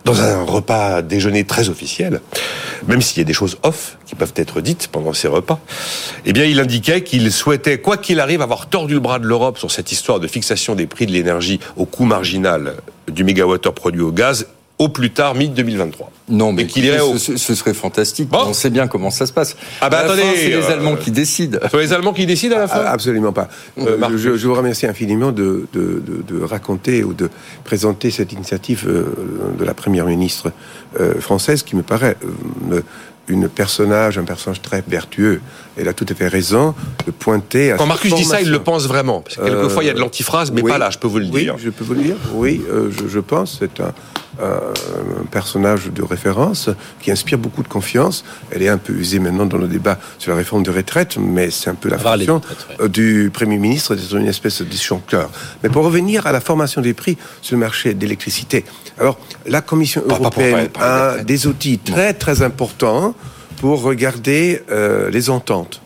dans 0.09 0.23
un 0.23 0.43
repas 0.43 1.03
déjeuner 1.03 1.45
très 1.45 1.69
officiel, 1.69 2.23
même 2.87 3.03
s'il 3.03 3.19
y 3.19 3.21
a 3.21 3.25
des 3.25 3.35
choses 3.35 3.59
off 3.63 3.99
qui 4.07 4.15
peuvent 4.15 4.33
être 4.37 4.63
dites 4.63 4.89
pendant 4.89 5.13
ces 5.13 5.29
repas, 5.29 5.61
eh 6.25 6.33
bien 6.33 6.45
il 6.45 6.61
indiquait 6.61 7.03
qu'il 7.03 7.31
souhaitait, 7.31 7.79
quoi 7.79 7.99
qu'il 7.99 8.19
arrive, 8.19 8.41
avoir 8.41 8.69
tordu 8.69 8.95
le 8.95 9.01
bras 9.01 9.19
de 9.19 9.27
l'Europe 9.27 9.59
sur 9.59 9.71
cette 9.71 9.93
histoire 9.93 10.19
de 10.19 10.27
fixation 10.27 10.75
des 10.75 10.87
prix 10.87 11.05
de 11.05 11.13
l'énergie 11.13 11.61
au 11.77 11.85
coût 11.85 12.05
marginal 12.05 12.77
du 13.07 13.23
mégawattheure 13.23 13.75
produit 13.75 14.01
au 14.01 14.11
gaz 14.11 14.47
au 14.79 14.89
plus 14.89 15.11
tard 15.11 15.35
mi-2023. 15.35 16.09
Non, 16.29 16.53
mais 16.53 16.67
qu'il 16.67 16.85
irait 16.85 17.01
au- 17.01 17.19
ce, 17.19 17.37
ce 17.37 17.55
serait 17.55 17.75
fantastique. 17.75 18.29
Bon. 18.29 18.45
On 18.47 18.53
sait 18.53 18.71
bien 18.71 18.87
comment 18.87 19.11
ça 19.11 19.27
se 19.27 19.33
passe. 19.33 19.57
Ah 19.81 19.89
bah 19.91 19.99
À 19.99 20.05
la 20.05 20.13
attendez, 20.13 20.23
c'est 20.37 20.49
les 20.49 20.55
euh, 20.55 20.71
Allemands 20.73 20.97
qui 20.97 21.11
décident. 21.11 21.59
Ce 21.65 21.69
sont 21.71 21.79
les 21.79 21.93
Allemands 21.93 22.13
qui 22.13 22.27
décident 22.27 22.57
à 22.57 22.61
la 22.61 22.69
fin 22.69 22.83
Ah, 22.85 22.91
Absolument 22.93 23.33
pas. 23.33 23.49
Euh, 23.79 23.87
Euh, 23.89 23.99
Marc. 23.99 24.13
je, 24.17 24.37
je 24.37 24.47
vous 24.47 24.55
remercie 24.55 24.87
infiniment 24.87 25.33
de, 25.33 25.67
de, 25.73 26.03
de, 26.07 26.23
de 26.39 26.43
raconter 26.45 27.03
ou 27.03 27.13
de 27.15 27.29
présenter 27.65 28.11
cette 28.11 28.33
initiative 28.33 28.87
de 29.59 29.65
la 29.65 29.75
première 29.75 30.07
ministre 30.07 30.53
française 31.21 31.63
qui 31.63 31.75
me 31.77 31.83
paraît 31.83 32.17
une 33.27 33.49
personnage, 33.49 34.17
un 34.17 34.25
personnage 34.25 34.63
très 34.63 34.83
vertueux. 34.87 35.41
Elle 35.77 35.87
a 35.89 35.93
tout 35.93 36.07
à 36.09 36.15
fait 36.15 36.29
raison 36.29 36.75
de 37.07 37.11
pointer 37.11 37.73
à 37.73 37.77
Quand 37.77 37.85
Marcus 37.87 38.15
dit 38.15 38.25
ça, 38.25 38.41
il 38.41 38.51
le 38.51 38.59
pense 38.61 38.87
vraiment. 38.87 39.21
Parce 39.21 39.37
que 39.37 39.43
quelquefois, 39.43 39.83
il 39.85 39.87
y 39.87 39.91
a 39.91 39.95
de 39.95 39.99
l'antiphrase, 40.01 40.51
mais 40.51 40.63
Oui. 40.63 40.71
pas 40.71 40.79
là, 40.79 40.89
je 40.91 40.99
peux 40.99 41.09
vous 41.09 41.19
le 41.19 41.27
Oui, 41.27 41.43
dire. 41.43 41.57
je 41.59 41.69
peux 41.71 41.85
vous 41.85 41.93
le 41.95 42.03
dire. 42.03 42.17
Oui, 42.35 42.63
euh, 42.71 42.91
je, 42.91 43.07
je 43.09 43.19
pense. 43.21 43.59
C'est 43.61 43.81
un, 43.81 43.93
un 44.41 45.25
personnage 45.31 45.87
de 45.87 46.03
référence 46.03 46.71
qui 47.01 47.11
inspire 47.11 47.39
beaucoup 47.39 47.63
de 47.63 47.69
confiance. 47.69 48.25
Elle 48.51 48.63
est 48.63 48.69
un 48.69 48.79
peu 48.79 48.93
usée 48.93 49.19
maintenant 49.19 49.47
dans 49.47 49.59
le 49.59 49.69
débat 49.69 49.99
sur 50.19 50.31
la 50.31 50.37
réforme 50.37 50.63
de 50.63 50.71
retraite, 50.71 51.17
mais 51.19 51.51
c'est 51.51 51.71
un 51.71 51.75
peu 51.75 51.89
la 51.89 51.99
fonction 51.99 52.37
ouais. 52.37 52.77
euh, 52.85 52.89
du 52.89 53.31
Premier 53.33 53.59
ministre 53.59 53.95
d'être 53.95 54.15
une 54.17 54.27
espèce 54.27 54.61
de 54.63 54.67
disjoncteur. 54.67 55.31
Mais 55.63 55.69
pour 55.69 55.85
revenir 55.85 56.27
à 56.27 56.33
la 56.33 56.41
formation 56.41 56.81
des 56.81 56.95
prix 56.95 57.17
sur 57.43 57.57
le 57.57 57.61
marché 57.61 57.95
d'électricité. 57.95 58.65
Alors, 58.99 59.19
la 59.47 59.61
Commission 59.61 60.01
Pas- 60.03 60.09
pas 60.09 60.31
pour 60.31 60.43
européenne 60.43 60.69
a 60.81 61.19
des 61.25 61.47
outils 61.47 61.79
très 61.79 62.15
très 62.15 62.43
importants 62.43 63.15
pour 63.61 63.83
regarder 63.83 64.63
euh, 64.71 65.11
les 65.11 65.31
ententes 65.31 65.81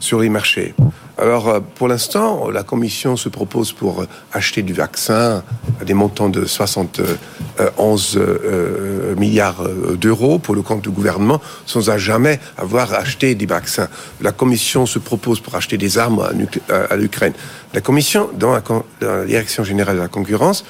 sur 0.00 0.20
les 0.20 0.28
marchés. 0.28 0.74
Alors, 1.22 1.48
euh, 1.48 1.60
pour 1.76 1.86
l'instant, 1.86 2.50
la 2.50 2.64
Commission 2.64 3.16
se 3.16 3.28
propose 3.28 3.70
pour 3.72 4.02
euh, 4.02 4.08
acheter 4.32 4.62
du 4.62 4.72
vaccin 4.72 5.44
à 5.80 5.84
des 5.84 5.94
montants 5.94 6.28
de 6.28 6.44
71 6.44 8.16
euh, 8.16 9.14
milliards 9.14 9.62
d'euros 9.94 10.40
pour 10.40 10.56
le 10.56 10.62
compte 10.62 10.82
du 10.82 10.90
gouvernement, 10.90 11.40
sans 11.64 11.90
à 11.90 11.96
jamais 11.96 12.40
avoir 12.58 12.92
acheté 12.92 13.36
des 13.36 13.46
vaccins. 13.46 13.86
La 14.20 14.32
Commission 14.32 14.84
se 14.84 14.98
propose 14.98 15.38
pour 15.38 15.54
acheter 15.54 15.78
des 15.78 15.96
armes 15.96 16.28
à, 16.68 16.96
l'Ukraine. 16.96 17.34
La 17.72 17.80
Commission, 17.80 18.28
dans 18.36 18.52
la 18.52 19.24
Direction 19.24 19.62
générale 19.62 19.98
de 19.98 20.02
la 20.02 20.08
concurrence, 20.08 20.64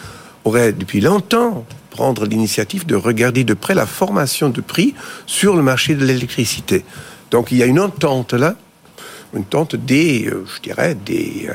aurait 0.45 0.75
depuis 0.75 1.01
longtemps 1.01 1.65
prendre 1.89 2.27
l'initiative 2.27 2.85
de 2.85 2.95
regarder 2.95 3.45
de 3.45 3.55
près 3.55 3.75
la 3.75 3.87
formation 3.87 4.51
de 4.51 4.61
prix 4.61 4.95
sur 5.25 5.57
le 5.57 5.63
marché 5.63 5.95
de 5.95 6.05
l'électricité. 6.05 6.85
Donc 7.31 7.53
il 7.53 7.57
y 7.57 7.63
a 7.63 7.67
une 7.67 7.81
entente 7.81 8.35
là, 8.35 8.55
une 9.35 9.41
entente 9.41 9.77
des, 9.77 10.27
euh, 10.27 10.45
je 10.55 10.61
dirais, 10.63 10.95
des, 10.95 11.47
euh, 11.49 11.55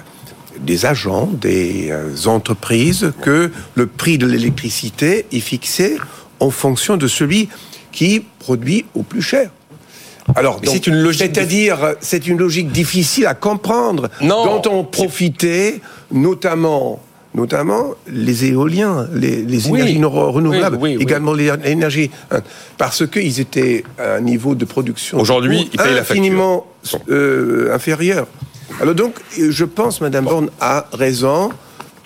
des 0.59 0.85
agents, 0.85 1.27
des 1.27 1.89
euh, 1.91 2.27
entreprises, 2.27 3.11
que 3.21 3.51
le 3.75 3.87
prix 3.87 4.17
de 4.17 4.25
l'électricité 4.25 5.25
est 5.31 5.39
fixé 5.39 5.97
en 6.39 6.49
fonction 6.49 6.97
de 6.97 7.07
celui 7.07 7.49
qui 7.91 8.23
produit 8.39 8.85
au 8.95 9.03
plus 9.03 9.21
cher. 9.21 9.49
Alors, 10.35 10.59
c'est 10.63 10.87
une 10.87 10.95
logique 10.95 11.21
C'est-à-dire, 11.33 11.95
c'est 12.01 12.27
une 12.27 12.37
logique 12.37 12.71
difficile 12.71 13.27
à 13.27 13.33
comprendre, 13.33 14.09
Non. 14.21 14.59
dont 14.59 14.71
ont 14.71 14.83
profité 14.83 15.81
notamment, 16.11 17.01
notamment 17.37 17.93
les 18.07 18.45
éoliens, 18.45 19.07
les, 19.13 19.67
énergies 19.69 20.03
renouvelables, 20.03 20.77
Oui, 20.81 20.95
oui, 20.97 21.03
également 21.03 21.33
les 21.33 21.51
énergies, 21.65 22.09
hein, 22.31 22.41
parce 22.77 23.05
qu'ils 23.07 23.39
étaient 23.39 23.83
à 23.99 24.15
un 24.15 24.21
niveau 24.21 24.55
de 24.55 24.65
production 24.65 25.19
Aujourd'hui, 25.19 25.69
la 25.77 26.01
infiniment 26.01 26.65
euh, 27.09 27.73
inférieur. 27.73 28.27
Alors 28.81 28.95
donc, 28.95 29.13
je 29.37 29.65
pense, 29.65 30.01
Madame 30.01 30.25
Borne 30.25 30.49
a 30.59 30.87
raison. 30.93 31.51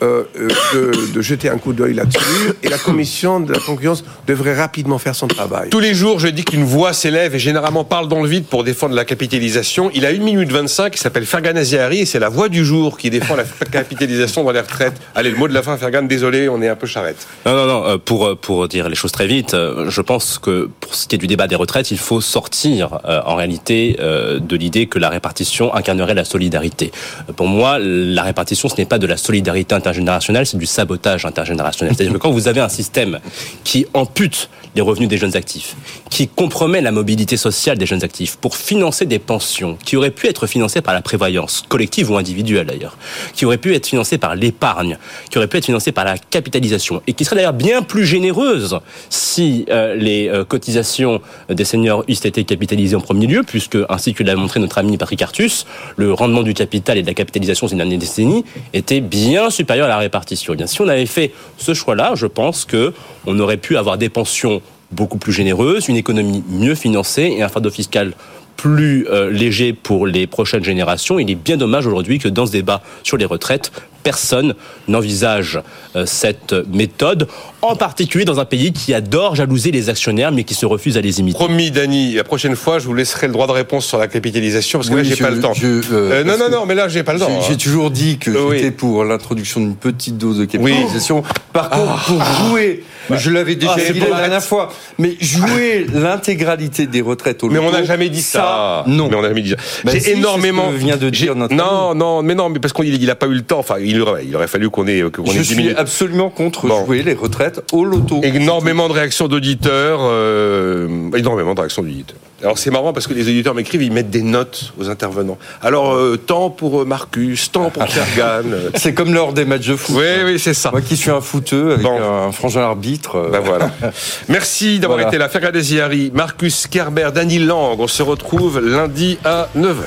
Euh, 0.02 0.24
euh, 0.40 0.48
de, 0.74 1.14
de 1.14 1.22
jeter 1.22 1.50
un 1.50 1.58
coup 1.58 1.74
d'œil 1.74 1.94
là-dessus 1.94 2.54
et 2.64 2.70
la 2.70 2.78
commission 2.78 3.40
de 3.40 3.54
la 3.54 3.60
concurrence 3.60 4.04
devrait 4.28 4.56
rapidement 4.56 4.98
faire 4.98 5.16
son 5.16 5.28
travail. 5.28 5.70
Tous 5.70 5.80
les 5.80 5.94
jours, 5.94 6.20
je 6.20 6.28
dis 6.28 6.44
qu'une 6.44 6.64
voix 6.64 6.94
s'élève 6.94 7.36
et 7.36 7.40
généralement 7.40 7.84
parle 7.84 8.08
dans 8.08 8.22
le 8.22 8.28
vide 8.30 8.46
pour 8.46 8.64
défendre 8.64 8.96
la 8.96 9.06
capitalisation. 9.06 9.92
Il 9.94 10.06
a 10.06 10.10
1 10.10 10.18
minute 10.20 10.52
25, 10.52 10.96
il 10.96 11.00
s'appelle 11.00 11.26
Fergan 11.26 11.56
Aziari 11.56 12.00
et 12.00 12.06
c'est 12.06 12.20
la 12.20 12.30
voix 12.30 12.50
du 12.50 12.66
jour 12.66 12.98
qui 12.98 13.10
défend 13.10 13.36
la 13.36 13.44
capitalisation 13.72 14.44
dans 14.44 14.52
les 14.52 14.60
retraites. 14.62 14.94
Allez, 15.16 15.30
le 15.32 15.38
mot 15.38 15.48
de 15.48 15.54
la 15.54 15.62
fin, 15.62 15.78
Fergan, 15.78 16.04
désolé, 16.04 16.50
on 16.50 16.62
est 16.62 16.68
un 16.70 16.76
peu 16.76 16.88
charrette. 16.88 17.28
Non, 17.46 17.56
non, 17.56 17.66
non. 17.68 17.86
euh, 17.88 17.98
Pour 17.98 18.38
pour 18.38 18.68
dire 18.68 18.90
les 18.90 18.96
choses 18.96 19.12
très 19.12 19.28
vite, 19.28 19.56
je 19.88 20.02
pense 20.02 20.40
que 20.40 20.70
pour 20.80 20.96
ce 20.96 21.08
qui 21.08 21.16
est 21.16 21.18
du 21.20 21.28
débat 21.28 21.48
des 21.48 21.56
retraites, 21.56 21.92
il 21.92 21.98
faut 22.00 22.22
sortir 22.22 23.00
euh, 23.06 23.22
en 23.26 23.36
réalité 23.36 23.98
euh, 24.00 24.40
de 24.40 24.56
l'idée 24.56 24.88
que 24.88 25.00
la 25.00 25.10
répartition 25.10 25.74
incarnerait 25.74 26.14
la 26.14 26.26
solidarité. 26.26 26.92
Pour 27.36 27.48
moi, 27.48 27.78
la 27.80 28.24
répartition, 28.24 28.70
ce 28.70 28.76
n'est 28.78 28.86
pas 28.86 28.98
de 29.00 29.08
la 29.08 29.18
solidarité 29.18 29.76
c'est 29.94 30.58
du 30.58 30.66
sabotage 30.66 31.26
intergénérationnel. 31.26 31.96
C'est-à-dire 31.96 32.14
que 32.14 32.20
quand 32.20 32.32
vous 32.32 32.48
avez 32.48 32.62
un 32.62 32.70
système 32.70 33.20
qui 33.64 33.86
ampute 33.94 34.50
les 34.76 34.82
revenus 34.82 35.10
des 35.10 35.18
jeunes 35.18 35.36
actifs, 35.36 35.76
qui 36.10 36.28
compromet 36.28 36.82
la 36.82 36.92
mobilité 36.92 37.38
sociale 37.38 37.78
des 37.78 37.86
jeunes 37.86 38.04
actifs 38.04 38.38
pour 38.38 38.56
financer 38.56 39.06
des 39.06 39.20
pensions 39.20 39.78
qui 39.84 39.98
auraient 39.98 40.12
pu 40.12 40.28
être 40.28 40.48
financées 40.48 40.82
par 40.82 40.94
la 40.94 41.02
prévoyance 41.02 41.64
collective 41.68 42.12
ou 42.12 42.18
individuelle 42.18 42.68
d'ailleurs, 42.68 42.98
qui 43.34 43.46
auraient 43.46 43.58
pu 43.58 43.74
être 43.76 43.88
financées 43.88 44.18
par 44.18 44.36
l'épargne, 44.36 44.98
qui 45.30 45.38
auraient 45.38 45.48
pu 45.48 45.58
être 45.58 45.66
financées 45.66 45.92
par 45.92 46.06
la 46.06 46.18
capitalisation 46.18 47.02
et 47.08 47.14
qui 47.14 47.26
seraient 47.26 47.38
d'ailleurs 47.38 47.54
bien 47.54 47.82
plus 47.82 48.06
généreuses 48.06 48.80
si 49.10 49.66
euh, 49.70 49.96
les 49.96 50.30
euh, 50.30 50.46
cotisations 50.46 51.22
des 51.50 51.66
seniors 51.66 52.04
eussent 52.08 52.26
été 52.26 52.44
capitalisées 52.44 52.96
en 52.96 53.02
premier 53.02 53.28
lieu, 53.28 53.44
puisque 53.44 53.78
ainsi 53.90 54.14
que 54.14 54.24
l'a 54.24 54.36
montré 54.36 54.60
notre 54.60 54.78
ami 54.78 54.98
Patrick 54.98 55.22
Artus, 55.22 55.66
le 55.98 56.14
rendement 56.14 56.44
du 56.44 56.54
capital 56.54 56.98
et 56.98 57.02
de 57.02 57.08
la 57.08 57.14
capitalisation 57.14 57.68
ces 57.68 57.76
dernières 57.76 58.00
décennies 58.00 58.46
était 58.74 59.02
bien 59.02 59.50
supérieur 59.50 59.88
à 59.88 59.90
la 59.90 59.98
répartition. 59.98 60.56
Eh 60.58 60.68
si 60.68 60.82
on 60.82 60.88
avait 60.88 61.06
fait 61.06 61.32
ce 61.58 61.74
choix-là, 61.74 62.14
je 62.16 62.28
pense 62.28 62.66
que 62.66 62.94
on 63.26 63.40
aurait 63.40 63.58
pu 63.58 63.78
avoir 63.78 63.98
des 63.98 64.10
pensions 64.10 64.62
beaucoup 64.92 65.18
plus 65.18 65.34
généreuse, 65.34 65.88
une 65.88 65.96
économie 65.96 66.44
mieux 66.50 66.76
financée 66.76 67.34
et 67.38 67.44
un 67.44 67.50
fardeau 67.50 67.70
fiscal 67.70 68.14
plus 68.58 69.08
euh, 69.10 69.32
léger 69.32 69.74
pour 69.74 70.06
les 70.06 70.28
prochaines 70.28 70.64
générations. 70.64 71.18
Il 71.18 71.32
est 71.32 71.36
bien 71.36 71.58
dommage 71.58 71.88
aujourd'hui 71.88 72.20
que 72.20 72.28
dans 72.28 72.46
ce 72.46 72.52
débat 72.52 72.84
sur 73.02 73.18
les 73.18 73.26
retraites, 73.26 73.72
personne 74.04 74.54
n'envisage 74.88 75.60
euh, 75.96 76.06
cette 76.06 76.54
méthode, 76.72 77.28
en 77.62 77.76
particulier 77.76 78.26
dans 78.26 78.40
un 78.40 78.46
pays 78.46 78.72
qui 78.74 78.94
adore 78.94 79.36
jalouser 79.36 79.72
les 79.72 79.90
actionnaires 79.90 80.32
mais 80.32 80.44
qui 80.44 80.54
se 80.56 80.66
refuse 80.66 80.98
à 80.98 81.02
les 81.02 81.20
imiter. 81.20 81.38
Promis, 81.38 81.72
Dany, 81.72 82.14
la 82.16 82.24
prochaine 82.24 82.56
fois, 82.56 82.80
je 82.80 82.86
vous 82.86 82.94
laisserai 82.94 83.28
le 83.28 83.34
droit 83.34 83.48
de 83.48 83.52
réponse 83.52 83.86
sur 83.86 83.98
la 83.98 84.08
capitalisation 84.08 84.80
parce 84.80 84.90
que 84.90 84.96
Oui, 84.96 85.04
là, 85.04 85.10
j'ai 85.16 85.22
pas 85.24 85.30
le 85.30 85.40
temps. 85.40 85.54
je, 85.54 85.68
euh, 85.68 85.82
Euh, 85.92 86.24
non, 86.24 86.38
non, 86.38 86.50
non, 86.50 86.66
mais 86.66 86.76
là, 86.76 86.88
j'ai 86.88 87.04
pas 87.04 87.14
le 87.14 87.20
temps. 87.20 87.28
J'ai- 87.42 87.48
J'ai 87.48 87.54
hein. 87.54 87.58
toujours 87.58 87.92
dit 87.92 88.18
que 88.18 88.32
Oui. 88.32 88.58
j'étais 88.58 88.72
pour 88.72 89.04
l'introduction 89.04 89.60
d'une 89.60 89.76
petite 89.76 90.18
dose 90.18 90.40
de 90.40 90.46
capitalisation. 90.46 91.24
Par 91.54 91.70
contre, 91.70 92.04
pour 92.06 92.24
jouer, 92.50 92.84
je 93.12 93.30
l'avais 93.30 93.56
déjà 93.56 93.74
Ah, 93.76 93.80
c'est 93.86 93.94
dit 93.94 94.00
pour 94.00 94.10
la 94.10 94.22
dernière 94.22 94.44
fois, 94.44 94.70
mais 94.98 95.16
jouer 95.20 95.86
l'intégralité 95.94 96.88
des 96.88 97.02
retraites 97.02 97.44
au 97.44 97.50
Mais 97.50 97.60
on 97.60 97.72
n'a 97.72 97.84
jamais 97.84 98.10
dit 98.10 98.22
ça. 98.22 98.84
Non. 98.88 99.08
Mais 99.10 99.16
on 99.18 99.22
n'a 99.22 99.30
jamais 99.30 99.42
dit 99.42 99.52
ça. 99.52 99.56
Bah 99.84 99.92
J'ai 99.94 100.00
si, 100.00 100.10
énormément. 100.12 100.70
ce 100.70 100.74
que 100.76 100.80
vient 100.80 100.98
de 100.98 101.10
dire 101.10 101.36
notre 101.36 101.54
Non, 101.56 101.94
non, 101.96 102.22
mais 102.24 102.36
non, 102.36 102.50
mais 102.50 102.60
parce 102.60 102.74
qu'il 102.74 102.94
il 103.02 103.10
a 103.10 103.16
pas 103.16 103.28
eu 103.28 103.34
le 103.36 103.42
temps. 103.42 103.60
Enfin, 103.60 103.76
il 103.80 104.00
aurait, 104.02 104.26
il 104.26 104.36
aurait 104.36 104.48
fallu 104.48 104.70
qu'on 104.70 104.88
ait, 104.88 105.00
ait 105.00 105.04
Je 105.26 105.32
10 105.32 105.44
suis 105.46 105.56
minutes. 105.56 105.76
absolument 105.78 106.30
contre 106.30 106.68
Bon. 106.68 106.86
jouer 106.86 107.04
les 107.04 107.14
retraites 107.14 107.51
au 107.72 107.86
loto. 107.86 108.22
Énormément 108.24 108.88
de 108.88 108.94
réactions 108.94 109.28
d'auditeurs, 109.28 110.00
euh, 110.02 110.88
énormément 111.16 111.54
de 111.54 111.60
réactions 111.60 111.82
d'auditeurs. 111.82 112.18
Alors 112.44 112.58
c'est 112.58 112.72
marrant 112.72 112.92
parce 112.92 113.06
que 113.06 113.14
les 113.14 113.22
auditeurs 113.28 113.54
m'écrivent, 113.54 113.84
ils 113.84 113.92
mettent 113.92 114.10
des 114.10 114.24
notes 114.24 114.74
aux 114.80 114.90
intervenants. 114.90 115.38
Alors 115.62 115.94
euh, 115.94 116.18
temps 116.18 116.50
pour 116.50 116.82
euh, 116.82 116.86
Marcus, 116.86 117.52
temps 117.52 117.70
pour 117.70 117.84
Fergan. 117.88 118.48
C'est 118.76 118.96
comme 118.96 119.14
lors 119.14 119.32
des 119.34 119.46
matchs 119.46 119.68
de 119.68 119.76
foot. 119.76 119.96
oui, 120.00 120.24
oui, 120.26 120.40
c'est 120.40 120.56
ça. 120.56 120.72
Moi 120.72 120.82
qui 120.82 120.98
suis 120.98 121.12
un 121.12 121.22
footeux 121.22 121.74
avec 121.74 121.84
Bon. 121.84 122.00
un 122.02 122.32
frangin 122.32 122.62
arbitre. 122.62 123.16
euh, 123.18 123.30
Ben 123.32 123.42
voilà. 123.42 123.70
Merci 124.28 124.80
d'avoir 124.80 124.98
Voilà. 124.98 125.10
été 125.10 125.20
là. 125.20 125.30
Fergan 125.30 125.52
Desiari, 125.52 126.12
Marcus 126.16 126.66
Kerber, 126.66 127.10
Dany 127.14 127.38
Lang. 127.38 127.76
On 127.80 127.88
se 127.88 128.02
retrouve 128.02 128.60
lundi 128.60 129.20
à 129.24 129.48
9h. 129.56 129.84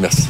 Merci. 0.00 0.28